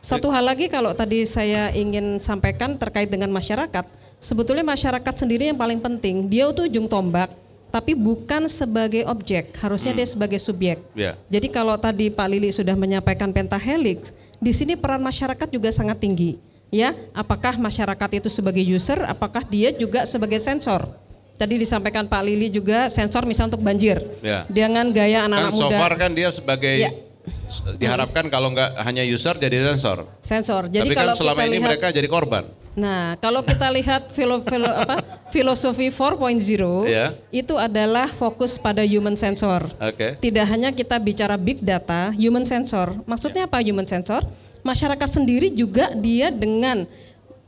[0.05, 3.89] Satu hal lagi kalau tadi saya ingin sampaikan terkait dengan masyarakat,
[4.21, 7.33] sebetulnya masyarakat sendiri yang paling penting, dia itu ujung tombak,
[7.75, 10.79] tapi bukan sebagai objek, harusnya dia sebagai subjek.
[10.95, 11.19] Ya.
[11.27, 16.39] Jadi kalau tadi Pak Lili sudah menyampaikan pentahelix, di sini peran masyarakat juga sangat tinggi.
[16.71, 20.87] Ya, apakah masyarakat itu sebagai user, apakah dia juga sebagai sensor?
[21.35, 23.99] Tadi disampaikan Pak Lili juga sensor misalnya untuk banjir.
[24.23, 24.47] Ya.
[24.47, 25.79] Dengan gaya Kan anak-anak so muda.
[25.83, 26.91] far kan dia sebagai Ya.
[27.75, 30.07] diharapkan kalau nggak hanya user jadi sensor.
[30.23, 30.71] Sensor.
[30.71, 32.47] Jadi Tapi kan kalau selama kita ini lihat, mereka jadi korban.
[32.75, 34.99] Nah, kalau kita lihat filo, filo, apa,
[35.31, 37.15] filosofi 4.0 Iya.
[37.31, 39.71] itu adalah fokus pada human sensor.
[39.79, 40.19] Oke.
[40.19, 42.99] Tidak hanya kita bicara big data, human sensor.
[43.07, 44.27] Maksudnya apa human sensor?
[44.67, 46.83] Masyarakat sendiri juga dia dengan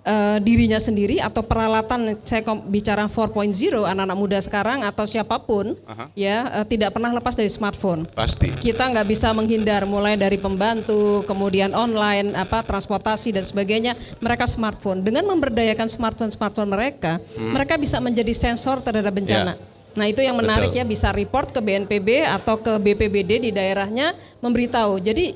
[0.06, 5.74] eh, dirinya sendiri atau peralatan saya bicara 4.0 anak-anak muda sekarang atau siapa pun
[6.14, 8.54] ya eh, tidak pernah lepas dari smartphone Pasti.
[8.62, 13.98] kita nggak bisa menghindar mulai dari pembantu, kemudian online, apa transportasi dan sebagainya.
[14.22, 19.58] Mereka smartphone dengan memberdayakan smartphone smartphone mereka, mereka bisa menjadi sensor terhadap bencana.
[19.58, 19.74] Ya.
[19.96, 20.80] Nah itu yang menarik Betul.
[20.80, 24.12] ya bisa report ke BNPB atau ke BPBD di daerahnya
[24.44, 25.00] memberitahu.
[25.00, 25.32] Jadi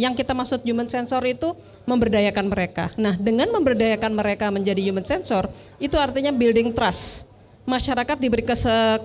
[0.00, 1.52] yang kita maksud human sensor itu
[1.84, 2.90] memberdayakan mereka.
[2.98, 5.50] Nah dengan memberdayakan mereka menjadi human sensor
[5.82, 7.30] itu artinya building trust.
[7.62, 8.42] Masyarakat diberi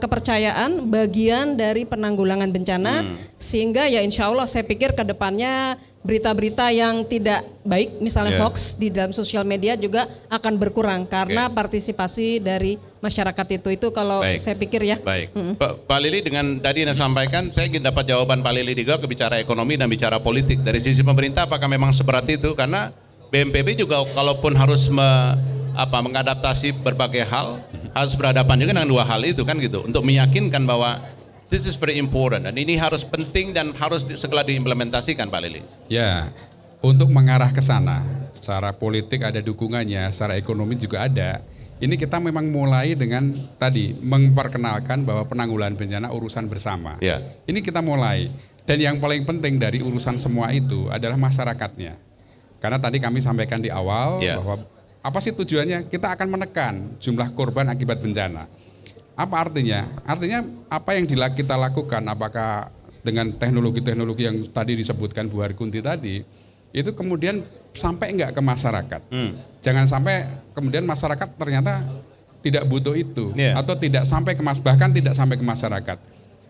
[0.02, 3.06] kepercayaan bagian dari penanggulangan bencana
[3.38, 8.48] sehingga ya insya Allah saya pikir ke depannya berita-berita yang tidak baik misalnya Ya.
[8.48, 14.24] hoax di dalam sosial media juga akan berkurang karena partisipasi dari masyarakat itu itu kalau
[14.24, 14.40] Baik.
[14.40, 14.96] saya pikir ya.
[15.04, 15.36] Baik.
[15.60, 19.06] Pak, Pak Lili dengan tadi yang sampaikan, saya ingin dapat jawaban Pak Lili juga ke
[19.06, 20.64] bicara ekonomi dan bicara politik.
[20.64, 22.56] Dari sisi pemerintah apakah memang seberat itu?
[22.56, 22.96] Karena
[23.28, 25.36] BNPB juga kalaupun harus me-
[25.78, 27.62] apa mengadaptasi berbagai hal,
[27.94, 29.86] harus berhadapan juga dengan dua hal itu kan gitu.
[29.86, 30.98] Untuk meyakinkan bahwa
[31.48, 35.62] this is very important dan ini harus penting dan harus di- segera diimplementasikan Pak Lili.
[35.88, 36.32] Ya,
[36.80, 41.42] untuk mengarah ke sana, secara politik ada dukungannya, secara ekonomi juga ada.
[41.78, 46.98] Ini kita memang mulai dengan tadi memperkenalkan bahwa penanggulangan bencana urusan bersama.
[46.98, 47.22] Ya.
[47.46, 48.34] Ini kita mulai.
[48.66, 51.96] Dan yang paling penting dari urusan semua itu adalah masyarakatnya.
[52.58, 54.42] Karena tadi kami sampaikan di awal Ya.
[54.42, 54.66] bahwa
[55.06, 55.86] apa sih tujuannya?
[55.88, 58.50] Kita akan menekan jumlah korban akibat bencana.
[59.18, 59.90] Apa artinya?
[60.06, 62.70] Artinya apa yang kita lakukan apakah
[63.02, 66.22] dengan teknologi-teknologi yang tadi disebutkan Bu Harkunti tadi
[66.76, 67.42] itu kemudian
[67.74, 69.02] sampai enggak ke masyarakat.
[69.66, 71.82] Jangan sampai kemudian masyarakat ternyata
[72.46, 73.58] tidak butuh itu Iya.
[73.58, 75.98] atau tidak sampai ke mas bahkan tidak sampai ke masyarakat.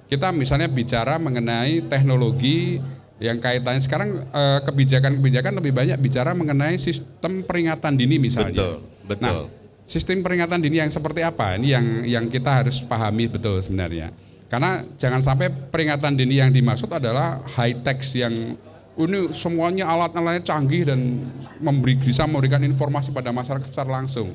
[0.08, 2.80] Kita misalnya bicara mengenai teknologi
[3.18, 8.54] yang kaitannya sekarang eh, kebijakan-kebijakan lebih banyak bicara mengenai sistem peringatan dini misalnya.
[8.54, 8.76] Betul,
[9.10, 9.24] betul.
[9.26, 9.36] Nah,
[9.88, 11.56] sistem peringatan dini yang seperti apa?
[11.56, 14.12] Ini yang yang kita harus pahami betul sebenarnya.
[14.48, 18.56] Karena jangan sampai peringatan dini yang dimaksud adalah high tech yang
[18.98, 21.30] ini semuanya alat-alatnya canggih dan
[21.62, 24.34] memberi bisa memberikan informasi pada masyarakat secara langsung.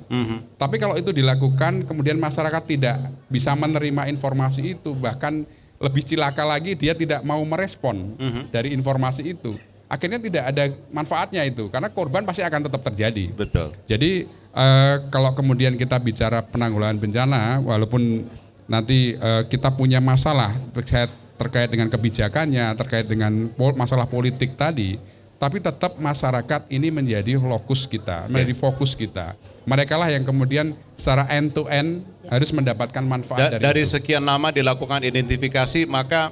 [0.54, 5.42] Tapi kalau itu dilakukan kemudian masyarakat tidak bisa menerima informasi itu bahkan
[5.82, 8.14] lebih cilaka lagi dia tidak mau merespon
[8.54, 9.58] dari informasi itu.
[9.90, 13.34] Akhirnya tidak ada manfaatnya itu karena korban pasti akan tetap terjadi.
[13.34, 13.74] Betul.
[13.90, 18.28] Jadi eh, kalau kemudian kita bicara penanggulangan bencana, walaupun
[18.68, 25.00] nanti eh, kita punya masalah, saya terkait dengan kebijakannya, terkait dengan masalah politik tadi,
[25.42, 29.34] tapi tetap masyarakat ini menjadi lokus kita, menjadi fokus kita.
[29.66, 33.98] Mereka lah yang kemudian secara end to end harus mendapatkan manfaat da, dari dari itu.
[33.98, 36.30] sekian lama dilakukan identifikasi maka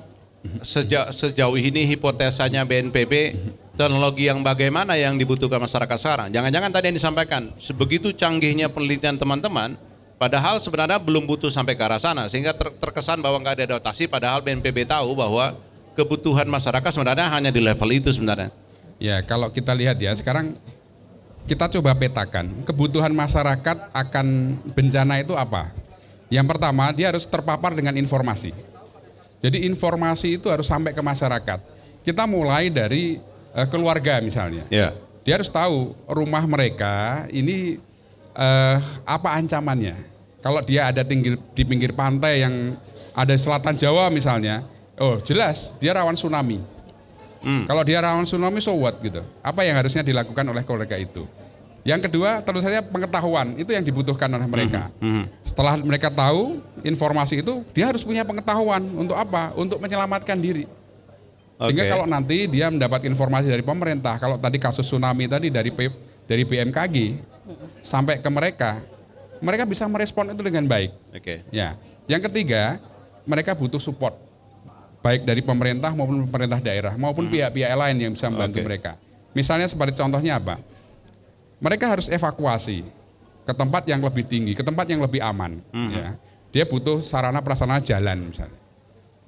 [0.63, 3.35] sejak sejauh ini hipotesanya BNPB
[3.81, 6.29] teknologi yang bagaimana yang dibutuhkan masyarakat sekarang.
[6.29, 9.81] Jangan-jangan tadi yang disampaikan sebegitu canggihnya penelitian teman-teman
[10.21, 14.05] padahal sebenarnya belum butuh sampai ke arah sana sehingga ter- terkesan bahwa nggak ada dotasi
[14.05, 15.57] padahal BNPB tahu bahwa
[15.97, 18.53] kebutuhan masyarakat sebenarnya hanya di level itu sebenarnya.
[19.01, 20.53] Ya, kalau kita lihat ya, sekarang
[21.49, 24.27] kita coba petakan kebutuhan masyarakat akan
[24.77, 25.73] bencana itu apa.
[26.29, 28.53] Yang pertama, dia harus terpapar dengan informasi.
[29.41, 31.59] Jadi informasi itu harus sampai ke masyarakat.
[32.05, 34.65] Kita mulai dari eh, keluarga misalnya.
[34.69, 34.95] Ya.
[35.27, 37.79] Dia harus tahu rumah mereka ini
[38.35, 39.97] eh, apa ancamannya.
[40.41, 42.75] Kalau dia ada tinggi, di pinggir pantai yang
[43.13, 44.65] ada selatan Jawa misalnya,
[44.97, 46.61] oh jelas dia rawan tsunami.
[47.41, 49.25] Kalau dia rawan tsunami, so what gitu.
[49.41, 51.25] Apa yang harusnya dilakukan oleh keluarga itu?
[51.81, 54.93] Yang kedua, tentu saja pengetahuan itu yang dibutuhkan oleh mereka.
[55.41, 59.57] Setelah mereka tahu informasi itu, dia harus punya pengetahuan untuk apa?
[59.57, 60.69] Untuk menyelamatkan diri.
[61.61, 65.93] Sehingga kalau nanti dia mendapat informasi dari pemerintah, kalau tadi kasus tsunami tadi dari P-
[66.25, 66.97] dari BMKG
[67.85, 68.81] sampai ke mereka,
[69.45, 70.91] mereka bisa merespon itu dengan baik.
[71.13, 71.45] Oke.
[71.53, 71.77] Ya.
[72.09, 72.81] Yang ketiga,
[73.29, 74.17] mereka butuh support
[75.01, 78.67] baik dari pemerintah maupun pemerintah daerah maupun pihak-pihak lain yang bisa membantu Oke.
[78.69, 78.93] mereka.
[79.33, 80.61] Misalnya seperti contohnya apa?
[81.61, 82.85] Mereka harus evakuasi
[83.45, 85.61] ke tempat yang lebih tinggi, ke tempat yang lebih aman.
[85.73, 86.17] Ya.
[86.53, 88.60] Dia butuh sarana prasarana jalan misalnya.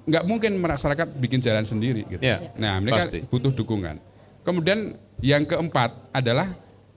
[0.03, 2.03] Nggak mungkin masyarakat bikin jalan sendiri.
[2.07, 2.23] Gitu.
[2.23, 3.23] Ya, Nah, mereka pasti.
[3.31, 4.03] butuh dukungan.
[4.43, 6.51] Kemudian yang keempat adalah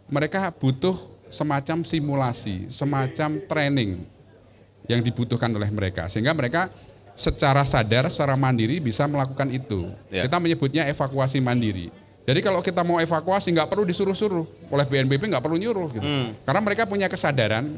[0.10, 0.98] mereka butuh
[1.30, 3.91] semacam simulasi, semacam training
[4.89, 6.70] yang dibutuhkan oleh mereka sehingga mereka
[7.18, 9.89] secara sadar, secara mandiri bisa melakukan itu.
[10.10, 10.26] Ya.
[10.26, 11.89] Kita menyebutnya evakuasi mandiri.
[12.26, 16.06] Jadi kalau kita mau evakuasi nggak perlu disuruh-suruh oleh BNPB nggak perlu nyuruh gitu.
[16.41, 17.70] Karena mereka punya kesadaran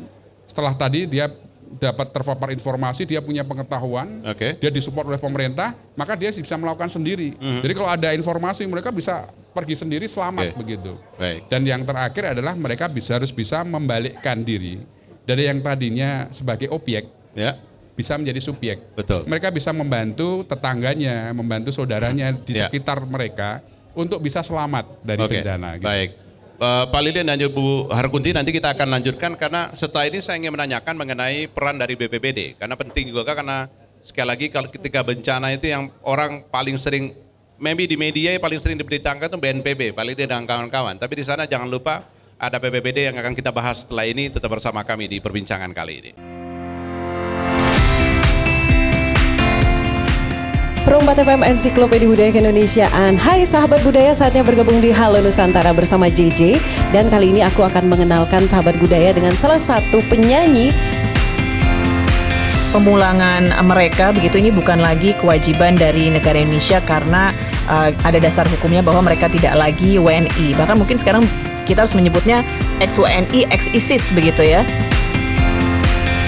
[0.48, 1.28] setelah tadi dia
[1.76, 4.56] dapat terpapar informasi, dia punya pengetahuan, Oke.
[4.58, 7.36] dia disupport oleh pemerintah, maka dia bisa melakukan sendiri.
[7.36, 10.58] Jadi kalau ada informasi mereka bisa pergi sendiri selamat Oke.
[10.64, 10.96] begitu.
[11.18, 11.52] Baik.
[11.52, 14.80] Dan yang terakhir adalah mereka bisa harus bisa membalikkan diri
[15.28, 17.04] dari yang tadinya sebagai objek
[17.36, 17.60] Ya.
[17.94, 18.78] bisa menjadi subjek.
[18.96, 19.26] Betul.
[19.26, 22.70] Mereka bisa membantu tetangganya, membantu saudaranya di Ya.
[22.70, 23.60] sekitar mereka
[23.98, 25.82] untuk bisa selamat dari Oke, bencana.
[25.82, 25.90] gitu.
[25.90, 26.10] Baik.
[26.58, 30.50] Eh, Pak Lilian dan Bu Harkunti nanti kita akan lanjutkan karena setelah ini saya ingin
[30.58, 33.70] menanyakan mengenai peran dari BPBD karena penting juga karena
[34.02, 37.14] sekali lagi kalau ketika bencana itu yang orang paling sering
[37.62, 40.98] maybe di media yang paling sering diberitakan itu BNPB, Pak Lilian dan kawan-kawan.
[40.98, 42.10] Tapi di sana jangan lupa
[42.42, 46.37] ada BPBD yang akan kita bahas setelah ini tetap bersama kami di perbincangan kali ini.
[50.88, 56.64] Perombat FM Ensiklopedia Budaya Keindonesiaan Hai sahabat budaya saatnya bergabung di Halo Nusantara bersama JJ
[56.96, 60.72] Dan kali ini aku akan mengenalkan sahabat budaya dengan salah satu penyanyi
[62.72, 67.36] pemulangan mereka begitu ini bukan lagi kewajiban dari negara Indonesia karena
[67.68, 70.52] uh, ada dasar hukumnya bahwa mereka tidak lagi WNI.
[70.54, 71.24] Bahkan mungkin sekarang
[71.64, 72.44] kita harus menyebutnya
[72.84, 74.68] ex WNI, ex ISIS begitu ya.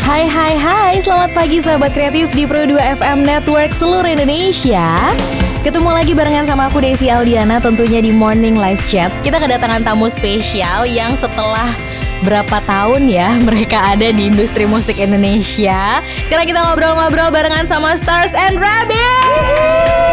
[0.10, 5.14] Hai hai hai, selamat pagi sahabat kreatif di Pro 2 FM Network seluruh Indonesia.
[5.62, 9.14] Ketemu lagi barengan sama aku Desi Aldiana tentunya di Morning Live Chat.
[9.22, 11.78] Kita kedatangan tamu spesial yang setelah
[12.26, 16.02] berapa tahun ya mereka ada di industri musik Indonesia.
[16.26, 20.09] Sekarang kita ngobrol-ngobrol barengan sama Stars and Rabbit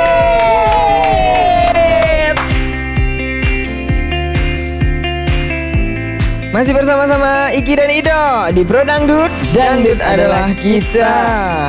[6.55, 11.15] Masih bersama-sama Iki dan Ido di Pro Dangdut adalah kita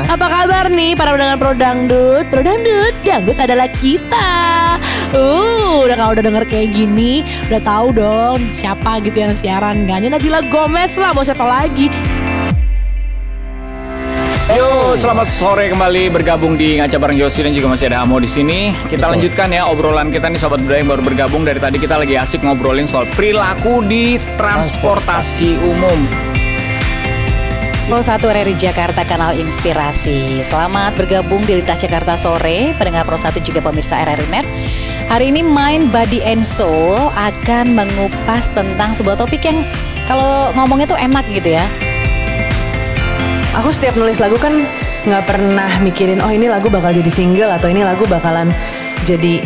[0.06, 2.26] Apa kabar nih para pendengar Pro Dangdut?
[2.30, 2.94] Pro Dangdut,
[3.42, 4.30] adalah kita.
[5.16, 10.04] Uh, udah kalau udah denger kayak gini, udah tahu dong siapa gitu yang siaran kan?
[10.04, 11.90] Ini Nabila Gomez lah, mau siapa lagi?
[14.96, 18.72] Selamat sore kembali bergabung di Ngaca bareng Yosi dan juga masih ada Amo di sini.
[18.88, 21.44] Kita lanjutkan ya obrolan kita nih sobat budaya yang baru bergabung.
[21.44, 26.00] Dari tadi kita lagi asik ngobrolin soal perilaku di transportasi umum.
[27.92, 30.40] Pro 1 RRI Jakarta Kanal Inspirasi.
[30.40, 32.72] Selamat bergabung di Lintas Jakarta Sore.
[32.80, 34.48] Pendengar Pro 1 juga pemirsa RRI Net.
[35.12, 39.68] Hari ini Mind, Body and Soul akan mengupas tentang sebuah topik yang
[40.08, 41.68] Kalau ngomongnya tuh enak gitu ya
[43.58, 44.54] Aku setiap nulis lagu kan
[45.04, 48.52] nggak pernah mikirin oh ini lagu bakal jadi single atau ini lagu bakalan
[49.02, 49.40] jadi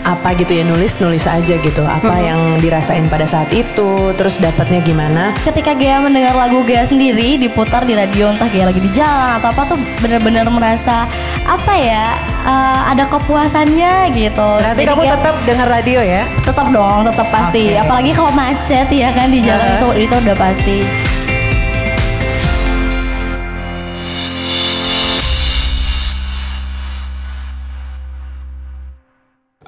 [0.00, 2.24] apa gitu ya nulis nulis aja gitu apa Mhm.
[2.24, 7.82] yang dirasain pada saat itu terus dapatnya gimana Ketika Gea mendengar lagu Gea sendiri diputar
[7.82, 11.04] di radio entah Gea lagi di jalan atau apa tuh bener-bener merasa
[11.42, 14.48] apa ya eh, ada kepuasannya gitu.
[14.58, 16.22] Berarti Jadi kamu Gea- tetap dengar radio ya?
[16.40, 17.62] tetap dong, tetap pasti.
[17.68, 17.76] Oke.
[17.78, 20.76] Apalagi kalau macet ya kan di jalan itu itu udah pasti.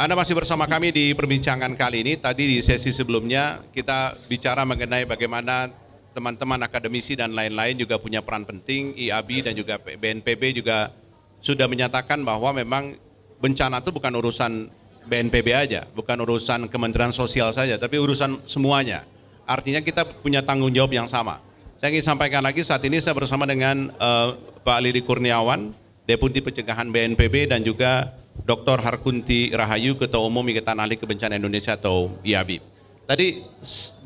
[0.03, 2.19] Anda masih bersama kami di perbincangan kali ini.
[2.19, 5.71] Tadi di sesi sebelumnya kita bicara mengenai bagaimana
[6.11, 8.99] teman-teman akademisi dan lain-lain juga punya peran penting.
[8.99, 10.91] IAB dan juga BNPB juga
[11.39, 12.99] sudah menyatakan bahwa memang
[13.39, 14.75] bencana itu bukan urusan
[15.07, 19.07] BNPB aja, bukan urusan Kementerian Sosial saja, tapi urusan semuanya.
[19.47, 21.39] Artinya kita punya tanggung jawab yang sama.
[21.79, 24.29] Saya ingin sampaikan lagi saat ini saya bersama dengan eh,
[24.67, 25.71] Pak Lidi Kurniawan,
[26.11, 28.81] Deputi Pencegahan BNPB dan juga Dr.
[28.83, 32.59] Harkunti Rahayu, Ketua Umum Ikatan Ahli Kebencanaan Indonesia atau IABI.
[33.03, 33.45] Tadi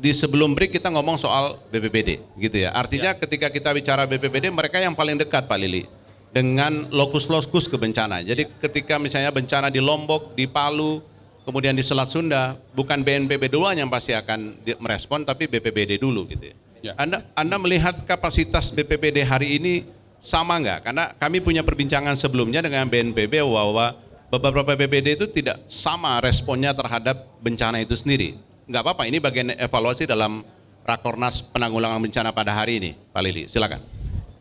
[0.01, 2.73] di sebelum break kita ngomong soal BPBD, gitu ya.
[2.73, 5.87] Artinya ketika kita bicara BPBD, mereka yang paling dekat Pak Lili
[6.33, 8.25] dengan lokus-lokus kebencanaan.
[8.25, 10.99] Jadi ketika misalnya bencana di Lombok, di Palu,
[11.47, 16.51] kemudian di Selat Sunda, bukan BNPB duluan yang pasti akan merespon, tapi BPBD dulu gitu
[16.51, 16.55] ya.
[16.85, 16.93] Ya.
[16.99, 19.87] Anda, Anda melihat kapasitas BPBD hari ini
[20.21, 20.89] sama nggak?
[20.89, 27.15] Karena kami punya perbincangan sebelumnya dengan BNPB bahwa beberapa BPBD itu tidak sama responnya terhadap
[27.39, 28.35] bencana itu sendiri.
[28.67, 30.43] Nggak apa-apa, ini bagian evaluasi dalam
[30.83, 33.43] Rakornas Penanggulangan Bencana pada hari ini, Pak Lili.
[33.47, 33.83] Silakan.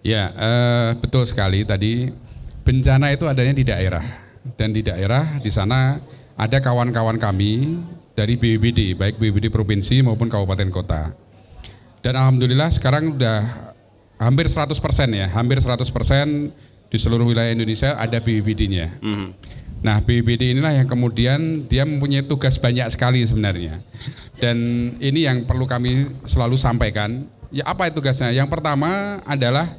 [0.06, 2.10] Ya, eh, betul sekali tadi
[2.62, 4.02] bencana itu adanya di daerah
[4.54, 5.98] dan di daerah di sana
[6.38, 7.82] ada kawan-kawan kami
[8.14, 11.10] dari BPBD, baik BPBD provinsi maupun kabupaten kota.
[12.02, 13.74] Dan alhamdulillah sekarang udah
[14.22, 14.70] hampir 100%
[15.10, 15.90] ya, hampir 100%
[16.86, 19.02] di seluruh wilayah Indonesia ada BPBD-nya.
[19.84, 23.80] Nah, BPBD inilah yang kemudian dia mempunyai tugas banyak sekali sebenarnya.
[24.36, 24.56] Dan
[25.00, 27.24] ini yang perlu kami selalu sampaikan.
[27.54, 28.34] Ya apa itu tugasnya?
[28.34, 29.78] Yang pertama adalah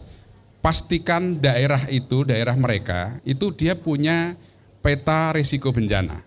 [0.63, 4.33] pastikan daerah itu, daerah mereka itu dia punya
[4.81, 6.23] peta risiko bencana.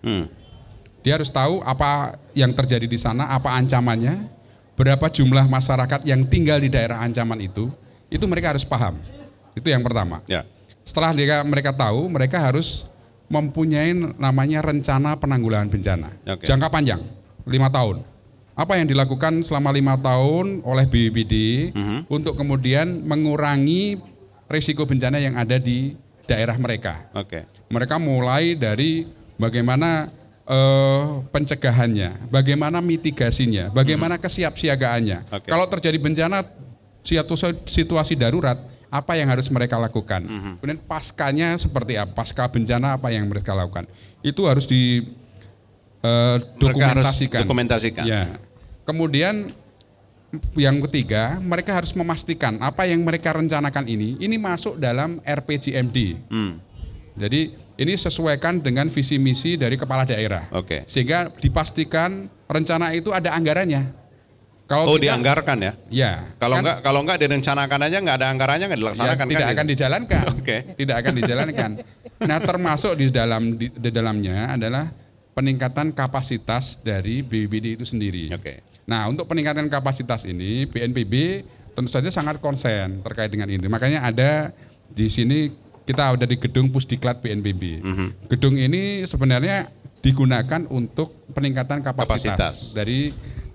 [1.01, 4.21] Dia harus tahu apa yang terjadi di sana, apa ancamannya,
[4.77, 7.73] berapa jumlah masyarakat yang tinggal di daerah ancaman itu,
[8.13, 9.01] itu mereka harus paham.
[9.57, 10.21] Itu yang pertama.
[10.29, 10.45] Ya.
[10.85, 12.85] Setelah mereka, mereka tahu, mereka harus
[13.31, 16.09] mempunyai namanya rencana penanggulangan bencana.
[16.35, 16.45] Oke.
[16.45, 16.99] Jangka panjang,
[17.47, 18.03] lima tahun.
[18.59, 21.35] Apa yang dilakukan selama lima tahun oleh BPBD
[22.13, 23.97] untuk kemudian mengurangi
[24.51, 25.95] risiko bencana yang ada di
[26.27, 27.09] daerah mereka.
[27.17, 27.47] Oke.
[27.71, 29.07] Mereka mulai dari
[29.41, 30.11] bagaimana
[30.45, 35.19] eh, pencegahannya, bagaimana mitigasinya, bagaimana kesiapsiagaannya.
[35.31, 35.49] Oke.
[35.49, 36.45] Kalau terjadi bencana
[37.65, 38.61] situasi darurat,
[38.91, 40.27] apa yang harus mereka lakukan?
[40.59, 42.11] Kemudian paskanya seperti apa?
[42.11, 43.87] Pasca bencana apa yang mereka lakukan?
[44.21, 45.07] Itu harus di
[46.03, 47.41] harus dokumentasikan.
[47.47, 48.05] dokumentasikan.
[48.05, 48.37] Ya.
[48.85, 49.55] Kemudian
[50.55, 55.99] yang ketiga, mereka harus memastikan apa yang mereka rencanakan ini, ini masuk dalam RPJMD.
[56.31, 56.63] Hmm.
[57.19, 60.47] Jadi ini sesuaikan dengan visi misi dari kepala daerah.
[60.55, 60.87] Oke.
[60.87, 64.00] Sehingga dipastikan rencana itu ada anggarannya.
[64.71, 65.73] Kalau Oh, tidak- dianggarkan ya?
[65.91, 66.13] Ya.
[66.39, 69.51] Kalau kan- enggak kalau enggak direncanakan aja enggak ada anggarannya enggak ya, dilaksanakan tidak kan?
[69.51, 69.73] akan gitu?
[69.75, 70.25] dijalankan.
[70.39, 70.57] Oke.
[70.79, 71.71] Tidak akan dijalankan.
[72.23, 74.87] Nah, termasuk di dalam di, di dalamnya adalah
[75.33, 78.31] peningkatan kapasitas dari BPBD itu sendiri.
[78.31, 78.63] Oke.
[78.87, 81.15] Nah, untuk peningkatan kapasitas ini BNPB
[81.73, 83.67] tentu saja sangat konsen terkait dengan ini.
[83.67, 84.55] Makanya ada
[84.87, 85.51] di sini
[85.83, 87.83] kita ada di gedung Pusdiklat BNPB.
[87.83, 88.07] Mhm.
[88.29, 89.67] Gedung ini sebenarnya
[89.99, 92.55] digunakan untuk peningkatan kapasitas, Kapasitas.
[92.73, 93.11] dari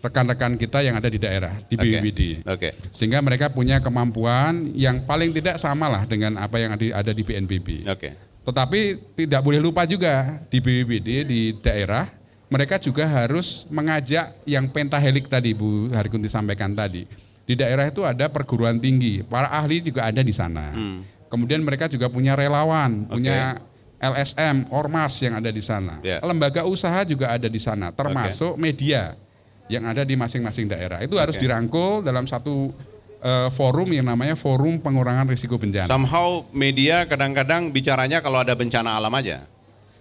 [0.06, 1.84] rekan-rekan kita yang ada di daerah di Oke.
[1.84, 2.70] BPBD Oke.
[2.94, 7.90] sehingga mereka punya kemampuan yang paling tidak sama lah dengan apa yang ada, di BNPB.
[7.90, 8.10] Oke.
[8.46, 8.80] Tetapi
[9.18, 12.06] tidak boleh lupa juga di BPBD di daerah
[12.46, 17.10] mereka juga harus mengajak yang pentahelik tadi Bu Harkunti sampaikan tadi.
[17.46, 20.74] Di daerah itu ada perguruan tinggi, para ahli juga ada di sana.
[21.30, 23.62] Kemudian mereka juga punya relawan, punya
[24.02, 25.98] LSM, ormas yang ada di sana.
[26.06, 26.22] Ya.
[26.22, 29.18] Lembaga usaha juga ada di sana, termasuk media
[29.72, 31.02] yang ada di masing-masing daerah.
[31.02, 31.46] Itu harus Oke.
[31.46, 32.70] dirangkul dalam satu
[33.22, 35.90] eh, forum yang namanya Forum Pengurangan Risiko Bencana.
[35.90, 39.46] Somehow media kadang-kadang bicaranya kalau ada bencana alam aja.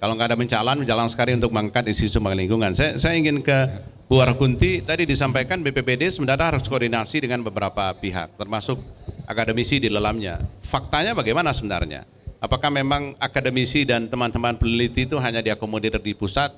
[0.04, 2.76] Kalau nggak ada bencana, jalan sekali untuk mengangkat isu-isu lingkungan.
[2.76, 3.56] Saya, saya ingin ke
[4.04, 8.76] Bu Arkunti, tadi disampaikan BPPD sebenarnya harus koordinasi dengan beberapa pihak, termasuk
[9.24, 10.44] akademisi di dalamnya.
[10.60, 12.04] Faktanya bagaimana sebenarnya?
[12.36, 16.52] Apakah memang akademisi dan teman-teman peneliti itu hanya diakomodir di pusat,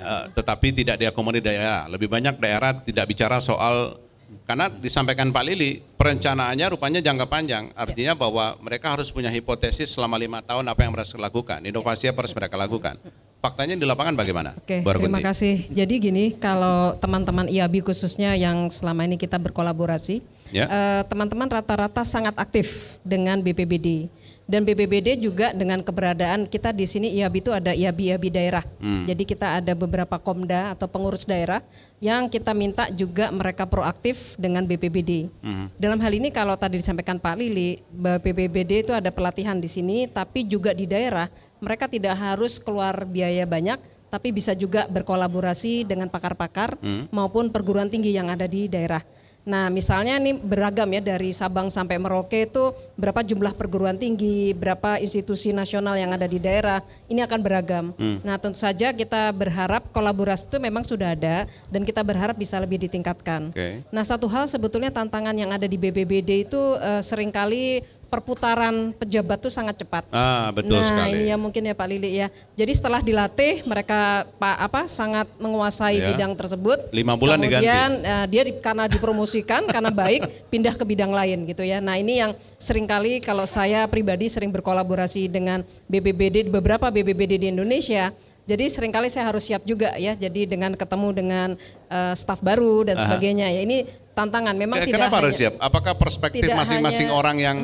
[0.00, 1.84] eh, tetapi tidak diakomodir daerah?
[1.86, 4.00] Lebih banyak daerah tidak bicara soal
[4.46, 7.70] karena disampaikan Pak Lili, perencanaannya rupanya jangka panjang.
[7.74, 12.22] Artinya bahwa mereka harus punya hipotesis selama lima tahun apa yang mereka lakukan, inovasi apa
[12.22, 12.94] harus mereka lakukan.
[13.40, 14.52] Faktanya di lapangan bagaimana?
[14.56, 15.66] Oke, Bu terima kasih.
[15.72, 20.20] Jadi gini, kalau teman-teman IABI khususnya yang selama ini kita berkolaborasi,
[20.52, 20.66] Ya.
[20.68, 24.12] eh, teman-teman rata-rata sangat aktif dengan BPBD.
[24.50, 28.66] Dan BPBD juga dengan keberadaan kita di sini IABI itu ada IABI-IABI daerah.
[28.82, 29.06] Hmm.
[29.06, 31.62] Jadi kita ada beberapa komda atau pengurus daerah
[32.02, 35.30] yang kita minta juga mereka proaktif dengan BPBD.
[35.38, 35.70] Hmm.
[35.78, 40.42] Dalam hal ini kalau tadi disampaikan Pak Lili, BPBD itu ada pelatihan di sini, tapi
[40.42, 41.30] juga di daerah
[41.60, 43.78] mereka tidak harus keluar biaya banyak,
[44.10, 47.06] tapi bisa juga berkolaborasi dengan pakar-pakar Hmm.
[47.14, 49.00] maupun perguruan tinggi yang ada di daerah.
[49.40, 55.00] Nah, misalnya ini beragam ya dari Sabang sampai Merauke itu berapa jumlah perguruan tinggi, berapa
[55.00, 57.96] institusi nasional yang ada di daerah, ini akan beragam.
[57.96, 58.20] Hmm.
[58.20, 62.84] Nah, tentu saja kita berharap kolaborasi itu memang sudah ada dan kita berharap bisa lebih
[62.84, 63.48] ditingkatkan.
[63.56, 63.80] Oke.
[63.88, 67.80] Nah, satu hal sebetulnya tantangan yang ada di BBBD itu eh, sering kali
[68.10, 70.02] perputaran pejabat itu sangat cepat.
[70.10, 71.14] Ah, betul nah, sekali.
[71.14, 72.26] ini ya mungkin ya Pak Lili ya.
[72.52, 76.10] Jadi setelah dilatih mereka Pak apa sangat menguasai Ya.
[76.10, 76.90] bidang tersebut.
[76.90, 81.62] Lima bulan Kemudian eh, dia di- karena dipromosikan karena baik pindah ke bidang lain gitu
[81.62, 81.78] ya.
[81.78, 87.48] Nah, ini yang sering kali kalau saya pribadi sering berkolaborasi dengan BBBD beberapa BBBD di
[87.48, 88.10] Indonesia.
[88.40, 90.18] Jadi sering kali saya harus siap juga ya.
[90.18, 91.48] Jadi dengan ketemu dengan
[91.86, 93.06] eh, staf baru dan Aha.
[93.06, 93.62] sebagainya ya.
[93.62, 95.54] Ini tantangan memang Ke- tidak Kenapa harus hanya- siap?
[95.62, 97.56] Apakah perspektif masing-masing orang yang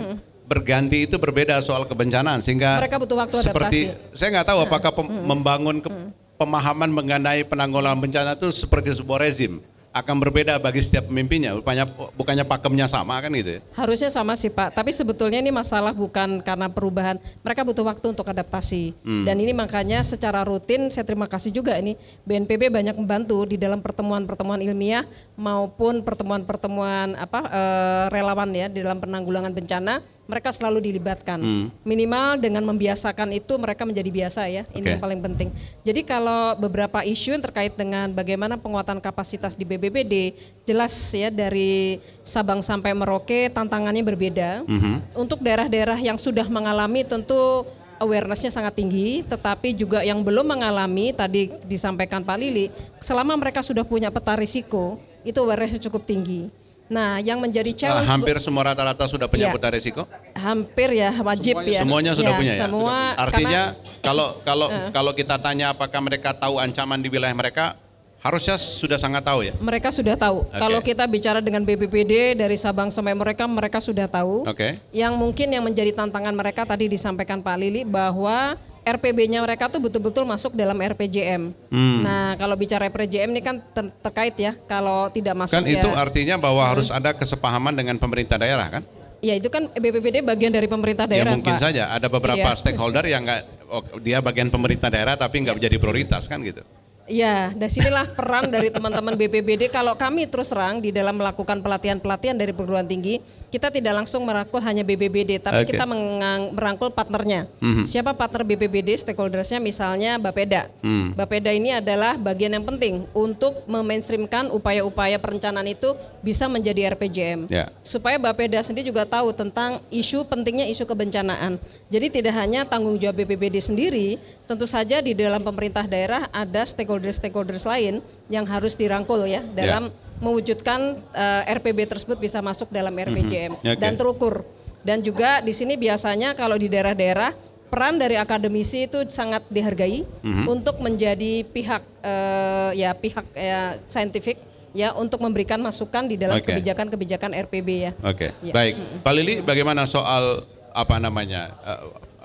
[0.46, 4.14] berganti itu berbeda soal kebencanaan sehingga Mereka butuh waktu seperti adaptasi.
[4.14, 5.92] saya nggak tahu apakah pem- membangun ke-
[6.36, 9.58] pemahaman mengenai penanggulangan bencana itu seperti sebuah rezim
[9.90, 14.52] akan berbeda bagi setiap pemimpinnya bukannya bukannya pakemnya sama kan gitu ya Harusnya sama sih
[14.52, 17.16] Pak, tapi sebetulnya ini masalah bukan karena perubahan.
[17.40, 18.92] Mereka butuh waktu untuk adaptasi.
[19.00, 19.24] Hmm.
[19.24, 23.80] Dan ini makanya secara rutin saya terima kasih juga ini BNPB banyak membantu di dalam
[23.80, 30.04] pertemuan-pertemuan ilmiah maupun pertemuan-pertemuan apa eh, relawan ya di dalam penanggulangan bencana.
[30.26, 31.38] Mereka selalu dilibatkan.
[31.38, 31.66] Hmm.
[31.86, 34.66] Minimal dengan membiasakan itu mereka menjadi biasa ya.
[34.74, 34.90] Ini Oke.
[34.94, 35.48] yang paling penting.
[35.86, 40.34] Jadi kalau beberapa isu yang terkait dengan bagaimana penguatan kapasitas di BBBD,
[40.66, 44.66] jelas ya dari Sabang sampai Merauke tantangannya berbeda.
[44.66, 45.14] Mhm.
[45.14, 47.64] Untuk daerah-daerah yang sudah mengalami tentu
[48.00, 52.68] awarenessnya sangat tinggi, tetapi juga yang belum mengalami tadi disampaikan Pak Lili,
[53.00, 56.65] selama mereka sudah punya peta risiko, itu awarenessnya cukup tinggi.
[56.86, 59.54] Nah, yang menjadi Ah, challenge hampir semua rata-rata sudah punya Ya.
[59.54, 61.82] peta resiko hampir ya wajib ya.
[61.82, 64.90] semuanya sudah punya ya Semua artinya karena- kalau kalau Eh.
[64.94, 67.74] kalau kita tanya apakah mereka tahu ancaman di wilayah mereka
[68.16, 70.46] harusnya sudah sangat tahu ya Mereka sudah tahu.
[70.48, 74.42] Kalau kita bicara dengan BPPD dari Sabang sampai mereka, mereka sudah tahu.
[74.42, 74.78] Oke.
[74.90, 78.54] Yang mungkin yang menjadi tantangan mereka tadi disampaikan Pak Lili bahwa
[78.86, 81.50] RPB-nya mereka tuh betul-betul masuk dalam RPJM.
[81.74, 82.00] Hmm.
[82.06, 84.54] Nah, kalau bicara RPJM ini kan ter- terkait ya.
[84.70, 88.82] Kalau tidak masuk kan ya, itu artinya bahwa harus ada kesepahaman dengan pemerintah daerah kan
[89.24, 91.62] ya itu kan BPPD bagian dari pemerintah ya daerah, mungkin Pak.
[91.62, 92.58] saja ada beberapa Iya.
[92.58, 93.40] stakeholder yang nggak
[93.72, 96.62] oh, dia bagian pemerintah daerah tapi nggak menjadi prioritas kan gitu
[97.06, 99.70] Ya, dari sinilah peran dari teman-teman BPBD.
[99.70, 104.58] Kalau kami terus terang di dalam melakukan pelatihan-pelatihan dari perguruan tinggi, kita tidak langsung merangkul
[104.58, 105.74] hanya BPBD, tapi Oke.
[105.74, 107.46] kita mengang- merangkul partnernya.
[107.62, 107.86] Mhm.
[107.86, 108.98] Siapa partner BPBD?
[108.98, 110.66] Stakeholdersnya misalnya Bapeda.
[110.82, 111.14] Hmm.
[111.14, 117.70] Bapeda ini adalah bagian yang penting untuk memainstreamkan upaya-upaya perencanaan itu bisa menjadi RPJM ya
[117.86, 121.58] supaya Bapeda sendiri juga tahu tentang isu pentingnya isu kebencanaan.
[121.86, 124.18] Jadi tidak hanya tanggung jawab BPBD sendiri,
[124.50, 130.80] tentu saja di dalam pemerintah daerah ada stakeholders-stakeholders lain yang harus dirangkul ya dalam mewujudkan
[131.10, 133.60] eh, RPB tersebut bisa masuk dalam RPJM Mhm.
[133.66, 133.76] Oke.
[133.76, 134.34] dan terukur.
[134.80, 137.34] Dan juga di sini biasanya kalau di daerah-daerah
[137.66, 140.46] peran dari akademisi itu sangat dihargai Mhm.
[140.46, 144.38] untuk menjadi pihak eh, ya pihak ya saintifik
[144.70, 147.92] ya untuk memberikan masukan di dalam kebijakan-kebijakan RPB ya.
[147.98, 148.52] Oke, Ya.
[148.52, 148.74] baik.
[149.00, 151.56] Pak Lili, bagaimana soal apa namanya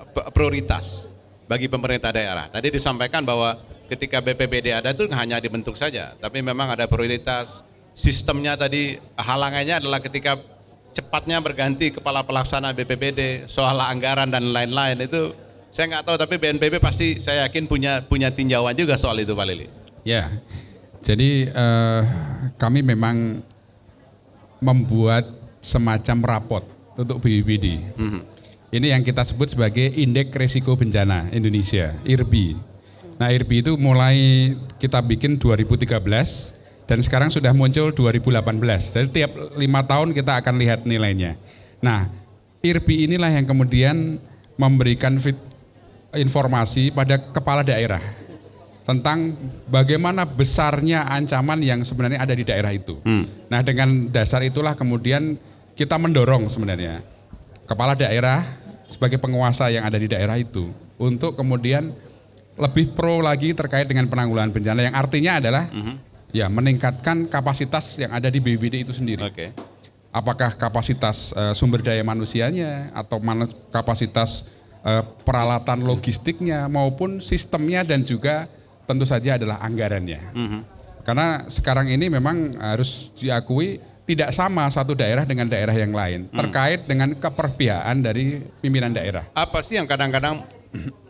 [0.06, 1.08] p- prioritas
[1.42, 2.46] bagi pemerintah daerah?
[2.46, 3.56] Tadi disampaikan bahwa
[3.88, 7.64] ketika BPBD ada itu hanya dibentuk saja, tapi memang ada prioritas.
[7.92, 10.40] Sistemnya tadi halangannya adalah ketika
[10.96, 15.32] cepatnya berganti kepala pelaksana BPBD, soal anggaran dan lain-lain itu
[15.72, 19.46] saya nggak tahu, tapi BNPB pasti saya yakin punya punya tinjauan juga soal itu, Pak
[19.48, 19.66] Lili.
[20.04, 20.28] Ya,
[21.00, 22.02] jadi eh,
[22.60, 23.40] kami memang
[24.60, 25.26] membuat
[25.64, 26.64] semacam rapot
[26.96, 27.80] untuk BPBD.
[28.72, 32.56] Ini yang kita sebut sebagai Indeks Risiko Bencana Indonesia, IRBI.
[33.20, 38.94] Nah IRBI itu mulai kita bikin 2013 dan sekarang sudah muncul 2018.
[38.94, 41.38] Jadi tiap lima tahun kita akan lihat nilainya.
[41.80, 42.10] Nah
[42.62, 44.22] IRBI inilah yang kemudian
[44.54, 45.38] memberikan fit,
[46.14, 48.02] informasi pada kepala daerah
[48.82, 49.34] tentang
[49.70, 52.98] bagaimana besarnya ancaman yang sebenarnya ada di daerah itu.
[53.46, 55.38] Nah, dengan dasar itulah kemudian
[55.78, 57.00] kita mendorong sebenarnya
[57.64, 58.42] kepala daerah
[58.90, 60.68] sebagai penguasa yang ada di daerah itu
[61.00, 61.94] untuk kemudian
[62.58, 66.11] lebih pro lagi terkait dengan penanggulangan bencana yang artinya adalah Mhm.
[66.32, 69.22] Ya meningkatkan kapasitas yang ada di BPBD itu sendiri.
[69.22, 69.52] Oke.
[70.12, 74.48] Apakah kapasitas eh, sumber daya manusianya atau mana kapasitas
[74.84, 78.48] eh, peralatan logistiknya maupun sistemnya dan juga
[78.84, 80.20] tentu saja adalah anggarannya.
[80.34, 80.60] Mhm.
[81.02, 86.38] Karena sekarang ini memang harus diakui tidak sama satu daerah dengan daerah yang lain Hmm.
[86.44, 89.30] terkait dengan keperpihakan dari pimpinan daerah.
[89.32, 90.42] Apa sih yang kadang-kadang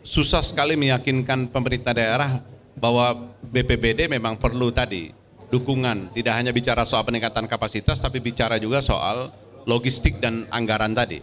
[0.05, 2.41] susah sekali meyakinkan pemerintah daerah
[2.77, 5.13] bahwa BPBD memang perlu tadi
[5.53, 9.29] dukungan, tidak hanya bicara soal peningkatan kapasitas tapi bicara juga soal
[9.69, 11.21] logistik dan anggaran tadi.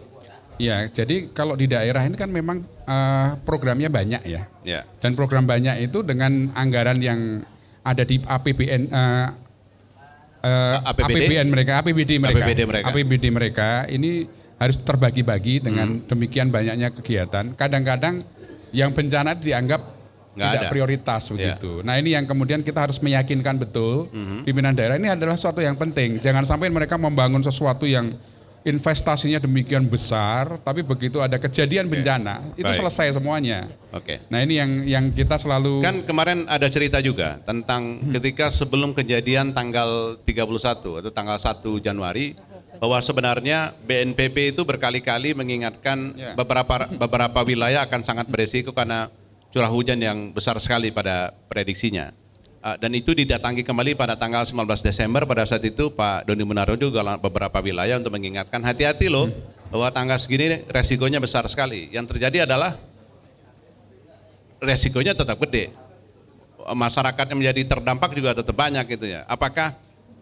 [0.61, 4.45] Ya, jadi kalau di daerah ini kan memang eh, programnya banyak ya.
[4.63, 4.85] Ya.
[5.01, 7.43] Dan program banyak itu dengan anggaran yang
[7.81, 9.29] ada di APBN eh,
[10.45, 11.17] eh, APBD?
[11.17, 12.87] APBN mereka, APBD mereka, APBD mereka.
[12.93, 14.29] APBD mereka ini
[14.61, 16.05] harus terbagi-bagi dengan Hmm.
[16.05, 17.57] demikian banyaknya kegiatan.
[17.57, 18.21] Kadang-kadang
[18.77, 19.81] yang bencana dianggap
[20.41, 20.73] Nggak tidak ada.
[20.73, 21.31] prioritas Ya.
[21.31, 21.73] begitu.
[21.81, 24.43] Nah ini yang kemudian kita harus meyakinkan betul Mhm.
[24.43, 26.17] pimpinan daerah ini adalah sesuatu yang penting.
[26.19, 28.17] Jangan sampai mereka membangun sesuatu yang
[28.61, 32.77] investasinya demikian besar, tapi begitu ada kejadian bencana itu Baik.
[32.77, 33.65] selesai semuanya.
[33.91, 34.21] Oke.
[34.29, 39.51] Nah ini yang yang kita selalu Kan kemarin ada cerita juga tentang ketika sebelum kejadian
[39.51, 42.37] tanggal 31 atau tanggal 1 Januari
[42.77, 46.33] bahwa sebenarnya BNPB itu berkali-kali mengingatkan Ya.
[46.33, 49.09] beberapa beberapa wilayah akan sangat beresiko karena
[49.51, 52.15] curah hujan yang besar sekali pada prediksinya.
[52.61, 56.77] Uh, dan itu didatangi kembali pada tanggal 19 Desember pada saat itu Pak Doni Munardo
[56.77, 59.33] juga beberapa wilayah untuk mengingatkan hati-hati loh
[59.73, 61.89] bahwa tanggal segini resikonya besar sekali.
[61.89, 62.77] Yang terjadi adalah
[64.61, 65.73] resikonya tetap gede.
[66.61, 69.25] Masyarakat yang menjadi terdampak juga tetap banyak gitu ya.
[69.25, 69.73] Apakah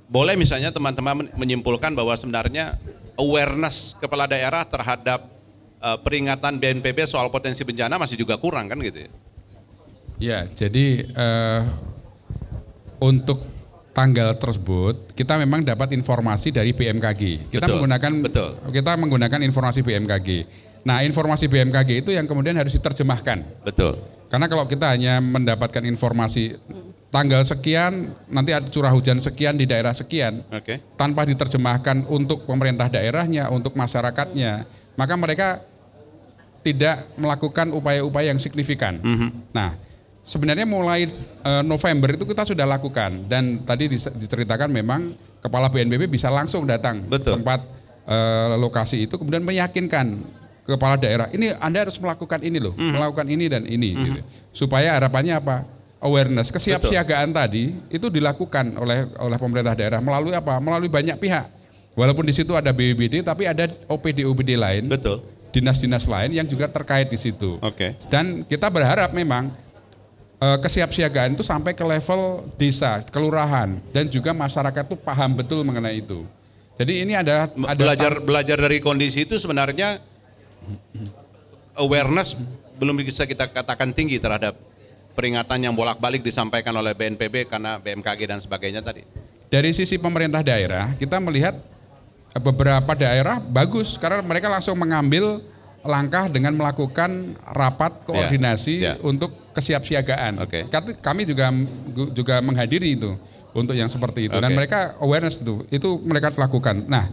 [0.07, 2.79] boleh misalnya teman-teman men- menyimpulkan bahwa sebenarnya
[3.19, 5.27] awareness kepala daerah terhadap
[5.83, 9.11] eh, peringatan BNPB soal potensi bencana masih juga kurang kan gitu ya?
[10.19, 11.63] Ya, jadi eh,
[12.99, 13.47] untuk
[13.95, 17.51] tanggal tersebut kita memang dapat informasi dari BMKG.
[17.51, 18.51] Kita Betul, menggunakan betul.
[18.71, 20.29] kita menggunakan informasi BMKG.
[20.87, 23.67] Nah, informasi BMKG itu yang kemudian harus diterjemahkan.
[23.67, 23.99] Betul.
[24.31, 26.55] Karena kalau kita hanya mendapatkan informasi
[27.09, 30.79] tanggal sekian nanti ada curah hujan sekian di daerah sekian Oke.
[30.95, 34.69] tanpa diterjemahkan untuk pemerintah daerahnya, untuk masyarakatnya,
[34.99, 35.63] maka mereka
[36.67, 38.99] tidak melakukan upaya-upaya yang signifikan.
[38.99, 39.55] Mhm.
[39.55, 39.79] Nah,
[40.27, 41.07] sebenarnya mulai
[41.47, 47.07] eh, November itu kita sudah lakukan dan tadi diceritakan memang kepala BNPB bisa langsung datang
[47.07, 47.63] ke tempat
[48.05, 50.19] eh, lokasi itu kemudian meyakinkan
[50.69, 54.21] kepala daerah ini Anda harus melakukan ini loh, melakukan ini dan ini gitu.
[54.53, 55.65] Supaya harapannya apa?
[55.99, 60.61] Awareness, kesiapsiagaan tadi itu dilakukan oleh oleh pemerintah daerah melalui apa?
[60.61, 61.58] Melalui banyak pihak.
[61.99, 64.87] Walaupun di situ ada BPBD tapi ada OPD-OPD lain.
[64.87, 65.19] Betul.
[65.51, 67.59] Dinas-dinas lain yang juga terkait di situ.
[67.59, 67.99] Oke.
[68.07, 69.51] Dan kita berharap memang
[70.39, 75.99] eh, kesiapsiagaan itu sampai ke level desa, kelurahan dan juga masyarakat itu paham betul mengenai
[75.99, 76.23] itu.
[76.79, 79.99] Jadi ini adalah ada belajar belajar dari kondisi itu sebenarnya
[81.75, 82.39] awareness
[82.79, 84.55] belum bisa kita katakan tinggi terhadap
[85.19, 89.03] peringatan yang bolak-balik disampaikan oleh BNPB karena BMKG dan sebagainya tadi.
[89.51, 91.59] Dari sisi pemerintah daerah, kita melihat
[92.37, 95.41] beberapa daerah bagus karena mereka langsung mengambil
[95.81, 98.95] langkah dengan melakukan rapat koordinasi ya.
[99.01, 100.43] untuk kesiapsiagaan.
[100.69, 101.49] Kati- Kami juga
[102.13, 103.17] juga menghadiri itu
[103.57, 104.59] untuk yang seperti itu dan Oke.
[104.59, 106.85] mereka awareness itu itu mereka lakukan.
[106.85, 107.09] Nah,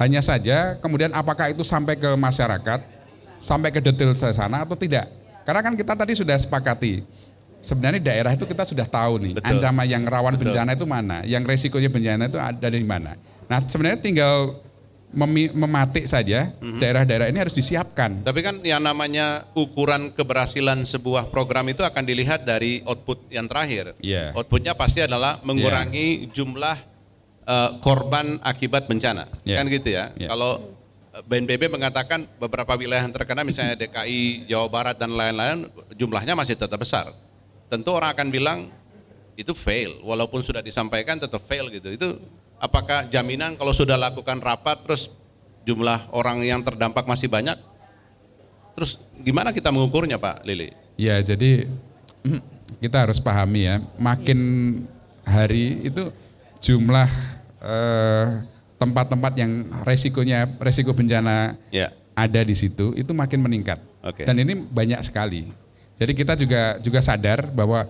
[0.00, 2.80] hanya saja kemudian apakah itu sampai ke masyarakat,
[3.42, 5.10] sampai ke detail sana atau tidak?
[5.44, 7.04] Karena kan kita tadi sudah sepakati
[7.60, 9.48] sebenarnya daerah itu kita sudah tahu nih Betul.
[9.56, 10.52] ancaman yang rawan Betul.
[10.52, 13.16] bencana itu mana, yang resikonya bencana itu ada di mana.
[13.46, 14.64] Nah sebenarnya tinggal
[15.54, 16.82] mematik saja Mhm.
[16.82, 18.26] daerah-daerah ini harus disiapkan.
[18.26, 23.94] Tapi kan yang namanya ukuran keberhasilan sebuah program itu akan dilihat dari output yang terakhir.
[24.02, 24.34] Iya.
[24.34, 26.76] Outputnya pasti adalah mengurangi jumlah
[27.44, 29.28] eh, korban akibat bencana.
[29.46, 29.56] Iya.
[29.60, 30.10] Kan gitu ya.
[30.18, 30.32] Iya.
[30.34, 30.64] Kalau
[31.14, 36.58] eh, BNPB mengatakan beberapa wilayah yang terkena misalnya DKI, Jawa Barat dan lain-lain jumlahnya masih
[36.58, 37.12] tetap besar.
[37.70, 38.58] Tentu orang akan bilang
[39.36, 41.92] itu fail walaupun sudah disampaikan tetap fail gitu.
[41.92, 42.18] Itu
[42.64, 45.12] apakah jaminan kalau sudah lakukan rapat terus
[45.68, 47.60] jumlah orang yang terdampak masih banyak?
[48.72, 50.72] Terus gimana kita mengukurnya Pak Lili?
[50.96, 51.68] Ya jadi
[52.82, 54.38] kita harus pahami ya, makin
[55.28, 56.08] hari itu
[56.64, 57.08] jumlah
[57.60, 58.26] eh,
[58.80, 59.52] tempat-tempat yang
[59.84, 61.92] resikonya resiko bencana Ya.
[62.16, 63.78] ada di situ itu makin meningkat.
[64.00, 64.24] Oke.
[64.24, 65.48] Dan ini banyak sekali.
[65.94, 67.86] Jadi kita juga juga sadar bahwa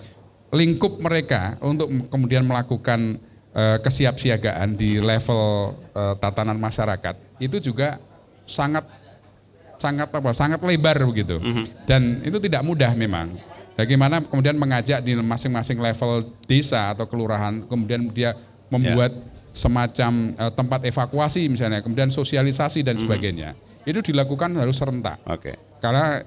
[0.52, 3.16] lingkup mereka untuk kemudian melakukan
[3.54, 7.96] eh, kesiapsiagaan di level eh, tatanan masyarakat itu juga
[8.44, 8.84] sangat
[9.80, 11.40] sangat apa sangat lebar begitu
[11.84, 13.36] dan itu tidak mudah memang
[13.74, 18.38] Bagaimana kemudian mengajak di masing-masing level desa atau kelurahan, kemudian dia
[18.70, 19.10] membuat
[19.50, 23.58] semacam eh, tempat evakuasi misalnya, kemudian sosialisasi dan sebagainya.
[23.82, 25.18] Itu dilakukan harus serentak.
[25.26, 25.58] Oke.
[25.82, 26.22] Karena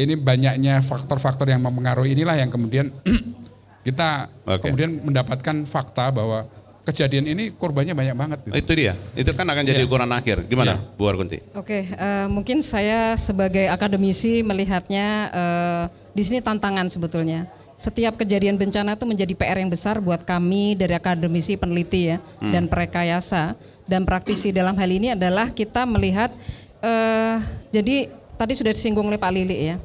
[0.00, 2.88] ini banyaknya faktor-faktor yang mempengaruhi inilah yang kemudian
[3.82, 4.70] kita Oke.
[4.70, 6.46] kemudian mendapatkan fakta bahwa
[6.82, 8.38] kejadian ini korbannya banyak banget.
[8.42, 8.54] gitu.
[8.58, 8.92] Itu dia.
[9.14, 9.86] Itu kan akan jadi Iya.
[9.86, 10.46] ukuran akhir.
[10.46, 11.38] Gimana, Bu Argunti?
[11.54, 17.46] Oke, eh, mungkin saya sebagai akademisi melihatnya eh, di sini tantangan sebetulnya.
[17.78, 22.70] Setiap kejadian bencana itu menjadi PR yang besar buat kami dari akademisi peneliti ya dan
[22.70, 23.58] perekayasa
[23.90, 26.30] dan praktisi dalam hal ini adalah kita melihat
[26.78, 27.36] eh,
[27.70, 28.06] jadi
[28.38, 29.82] tadi sudah disinggung oleh Pak Lili ya.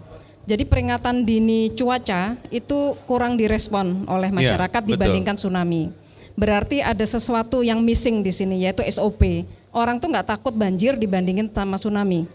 [0.48, 4.96] Jadi peringatan dini cuaca itu kurang direspon oleh masyarakat betul.
[4.96, 5.92] dibandingkan tsunami.
[6.40, 9.44] Berarti ada sesuatu yang missing di sini yaitu SOP.
[9.76, 12.26] Orang tuh nggak takut banjir dibandingin sama tsunami.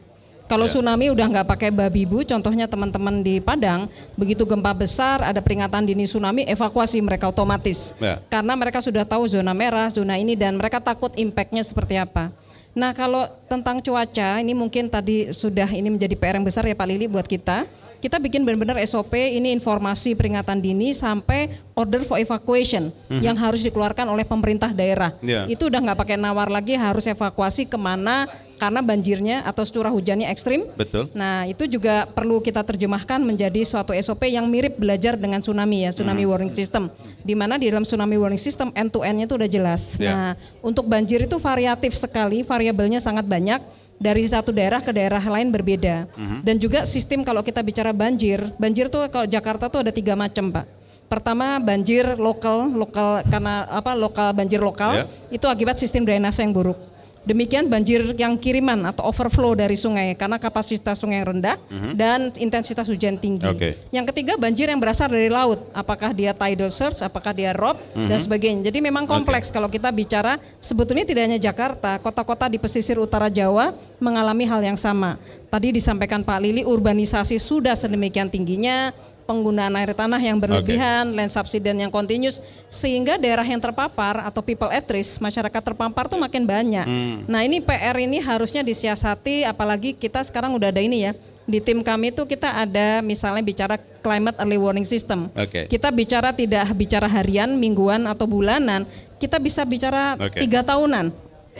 [0.44, 3.88] Kalau tsunami udah nggak pakai babi bu, contohnya teman-teman di Padang,
[4.20, 7.96] begitu gempa besar ada peringatan dini tsunami, evakuasi mereka otomatis.
[7.96, 8.20] Ya.
[8.28, 12.28] Karena mereka sudah tahu zona merah, zona ini dan mereka takut impactnya seperti apa.
[12.76, 16.84] Nah kalau tentang cuaca ini mungkin tadi sudah ini menjadi PR yang besar ya Pak
[16.84, 17.64] Lili buat kita.
[18.03, 22.90] Kita bikin benar-benar SOP ini informasi peringatan dini sampai order for evacuation
[23.22, 25.14] yang harus dikeluarkan oleh pemerintah daerah.
[25.22, 25.46] Ya.
[25.46, 28.26] Itu udah nggak pakai nawar lagi harus evakuasi ke mana
[28.59, 30.66] karena banjirnya atau curah hujannya ekstrim.
[30.74, 31.11] Betul.
[31.14, 35.90] Nah, itu juga perlu kita terjemahkan menjadi suatu SOP yang mirip belajar dengan tsunami ya,
[35.90, 36.90] tsunami warning system.
[37.22, 39.98] Di mana di dalam tsunami warning system end to end-nya itu udah jelas.
[39.98, 40.11] Ya.
[40.11, 43.62] Nah, untuk banjir itu variatif sekali, variabelnya sangat banyak
[44.03, 46.11] dari satu daerah ke daerah lain berbeda.
[46.42, 50.50] Dan juga sistem kalau kita bicara banjir, banjir tuh kalau Jakarta tuh ada tiga macam,
[50.50, 50.66] Pak.
[51.07, 55.05] Pertama banjir lokal, lokal karena apa lokal banjir lokal Ya.
[55.28, 56.80] itu akibat sistem drainase yang buruk.
[57.23, 61.55] Demikian banjir yang kiriman atau overflow dari sungai karena kapasitas sungai yang rendah
[61.95, 63.47] dan intensitas hujan tinggi.
[63.47, 63.79] Oke.
[63.95, 68.18] Yang ketiga banjir yang berasal dari laut, apakah dia tidal surge, apakah dia rob dan
[68.18, 68.75] sebagainya.
[68.75, 73.70] Jadi memang kompleks kalau kita bicara sebetulnya tidak hanya Jakarta, kota-kota di pesisir utara Jawa
[74.03, 75.14] mengalami hal yang sama.
[75.47, 78.91] Tadi disampaikan Pak Lili urbanisasi sudah sedemikian tingginya,
[79.25, 84.68] penggunaan air tanah yang berlebihan, land subsidence yang continuous sehingga daerah yang terpapar atau people
[84.68, 86.87] at risk, masyarakat terpapar tuh makin banyak.
[87.27, 91.12] Nah, ini PR ini harusnya disiasati apalagi kita sekarang udah ada ini ya.
[91.43, 95.27] Di tim kami tuh kita ada misalnya bicara climate early warning system.
[95.35, 95.66] Oke.
[95.66, 98.87] Kita bicara tidak bicara harian, mingguan atau bulanan,
[99.18, 100.39] kita bisa bicara Oke.
[100.39, 101.11] tiga tahunan.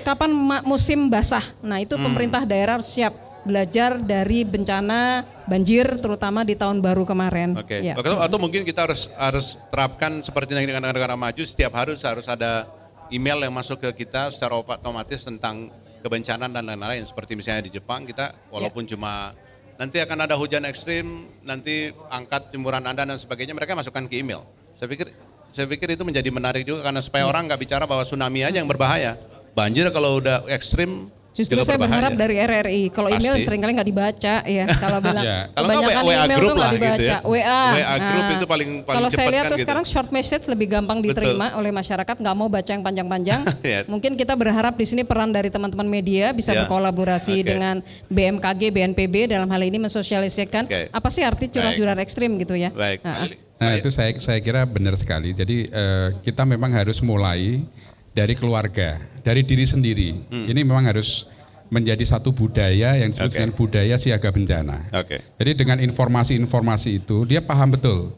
[0.07, 0.31] Kapan
[0.65, 1.43] musim basah?
[1.61, 7.59] Nah itu pemerintah daerah harus siap belajar dari bencana banjir terutama di tahun baru kemarin.
[7.59, 7.82] Oke.
[7.82, 7.99] Ya.
[7.99, 12.26] Atau, atau mungkin kita harus harus terapkan seperti yang di negara-negara maju setiap hari harus
[12.30, 12.70] ada
[13.11, 15.68] email yang masuk ke kita secara otomatis tentang
[16.01, 17.03] kebencanaan dan lain-lain.
[17.07, 19.34] Seperti misalnya di Jepang kita walaupun cuma
[19.76, 24.47] nanti akan ada hujan ekstrim, nanti angkat jemuran Anda dan sebagainya mereka masukkan ke email.
[24.78, 25.11] Saya pikir
[25.53, 28.70] saya pikir itu menjadi menarik juga karena supaya orang nggak bicara bahwa tsunami aja yang
[28.70, 29.20] berbahaya.
[29.53, 31.89] Banjir kalau udah ekstrim Justru saya berbahaya.
[31.89, 32.83] berharap dari RRI.
[32.89, 34.64] Kalau email sering kali nggak dibaca ya.
[34.85, 35.24] Kalau bilang.
[35.49, 37.03] Kalau nggak kebanyakan WA email tuh nggak lah gitu dibaca.
[37.03, 37.18] ya.
[37.22, 37.62] WA.
[37.72, 39.64] WA group itu paling- paling Kalau saya cepat lihat kan tuh gitu.
[39.64, 43.41] sekarang short message lebih gampang diterima oleh masyarakat, nggak mau baca yang panjang-panjang.
[43.64, 43.87] Ya.
[43.87, 46.62] Mungkin kita berharap di sini peran dari teman-teman media bisa Ya.
[46.62, 47.47] berkolaborasi Oke.
[47.47, 50.91] dengan BMKG, BNPB dalam hal ini mensosialisasikan Oke.
[50.91, 51.80] apa sih arti curah Baik.
[51.80, 52.68] hujan ekstrim gitu ya.
[52.68, 53.16] Baik, Ah, ah.
[53.24, 53.37] Lili.
[53.57, 55.30] Nah itu saya saya kira benar sekali.
[55.30, 57.62] Jadi eh, kita memang harus mulai
[58.11, 60.11] dari keluarga, dari diri sendiri.
[60.31, 61.31] Ini memang harus
[61.73, 63.37] menjadi satu budaya yang disebut Oke.
[63.41, 64.93] dengan budaya siaga bencana.
[64.93, 65.25] Oke.
[65.41, 68.12] Jadi dengan informasi-informasi itu dia paham betul.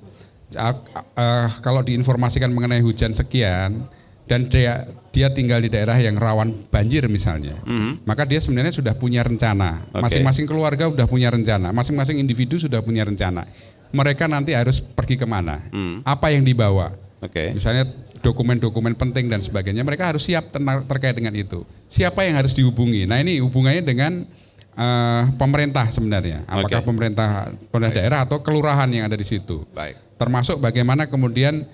[0.59, 3.87] Ah, kalau diinformasikan mengenai hujan sekian
[4.27, 7.55] dan dia dia tinggal di daerah yang rawan banjir misalnya,
[8.03, 9.87] maka dia sebenarnya sudah punya rencana.
[9.95, 13.47] Masing-masing keluarga sudah punya rencana, masing-masing individu sudah punya rencana.
[13.95, 15.63] Mereka nanti harus pergi ke mana,
[16.03, 16.91] apa yang dibawa,
[17.23, 17.55] Oke.
[17.55, 17.87] misalnya
[18.25, 19.85] dokumen-dokumen penting dan sebagainya.
[19.85, 20.49] Mereka harus siap
[20.89, 21.69] terkait dengan itu.
[21.93, 23.05] Siapa yang harus dihubungi?
[23.05, 24.25] Nah ini hubungannya dengan
[24.73, 26.49] eh, pemerintah sebenarnya.
[26.49, 26.89] Apakah Oke.
[26.89, 29.69] pemerintah pemerintah daerah atau kelurahan yang ada di situ.
[29.77, 30.01] Baik.
[30.17, 31.69] Termasuk bagaimana kemudian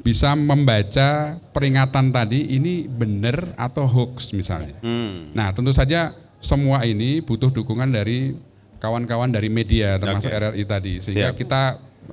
[0.00, 4.80] bisa membaca peringatan tadi ini benar atau hoax misalnya.
[4.80, 5.36] Hmm.
[5.36, 8.32] Nah tentu saja semua ini butuh dukungan dari
[8.80, 10.40] kawan-kawan dari media termasuk Oke.
[10.40, 11.38] RRI tadi sehingga Siap.
[11.38, 11.62] kita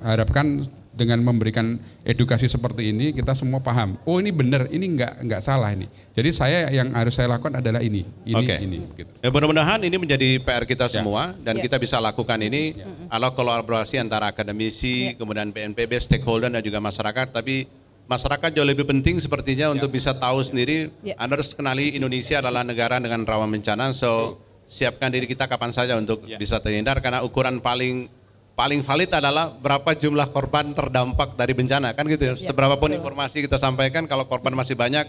[0.04, 0.68] harapkan
[0.98, 5.70] dengan memberikan edukasi seperti ini kita semua paham oh ini benar ini enggak enggak salah
[5.70, 5.86] ini
[6.18, 8.54] jadi saya yang harus saya lakukan adalah ini ini Oke.
[8.58, 9.06] ini gitu.
[9.22, 10.98] Ya, mudah-mudahan ini menjadi PR kita Ya.
[10.98, 11.62] semua dan Ya.
[11.62, 12.74] kita bisa lakukan ini
[13.06, 17.30] ala kolaborasi antara akademisi, kemudian BNPB, stakeholder dan juga masyarakat.
[17.30, 17.70] Tapi
[18.10, 20.90] masyarakat jauh lebih penting sepertinya untuk bisa tahu sendiri.
[21.06, 21.14] Ya.
[21.22, 23.94] Anda harus kenali Indonesia adalah negara dengan rawan bencana.
[23.94, 28.10] So siapkan diri kita kapan saja untuk bisa terhindar karena ukuran paling
[28.58, 32.34] paling valid adalah berapa jumlah korban terdampak dari bencana kan gitu ya.
[32.34, 35.06] Seberapapun informasi kita sampaikan kalau korban masih banyak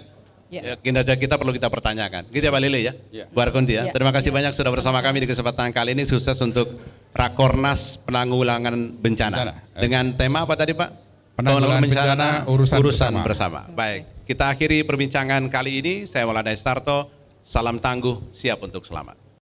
[0.54, 0.78] ya.
[0.78, 2.30] kinerja kita perlu kita pertanyakan.
[2.30, 2.94] Gitu ya Pak Lili ya.
[3.34, 3.90] Bu Arkunti ya.
[3.90, 6.78] Terima kasih banyak sudah bersama kami di kesempatan kali ini sukses untuk
[7.10, 9.38] Rakornas penanggulangan bencana.
[9.42, 9.54] Bencana.
[9.82, 10.90] Dengan tema apa tadi Pak?
[11.42, 13.20] Penanggulangan bencana urusan bersama.
[13.26, 13.60] bersama.
[13.74, 15.94] Baik, kita akhiri perbincangan kali ini.
[16.06, 17.10] Saya Maulana Starto.
[17.42, 19.29] Salam tangguh, siap untuk selamat.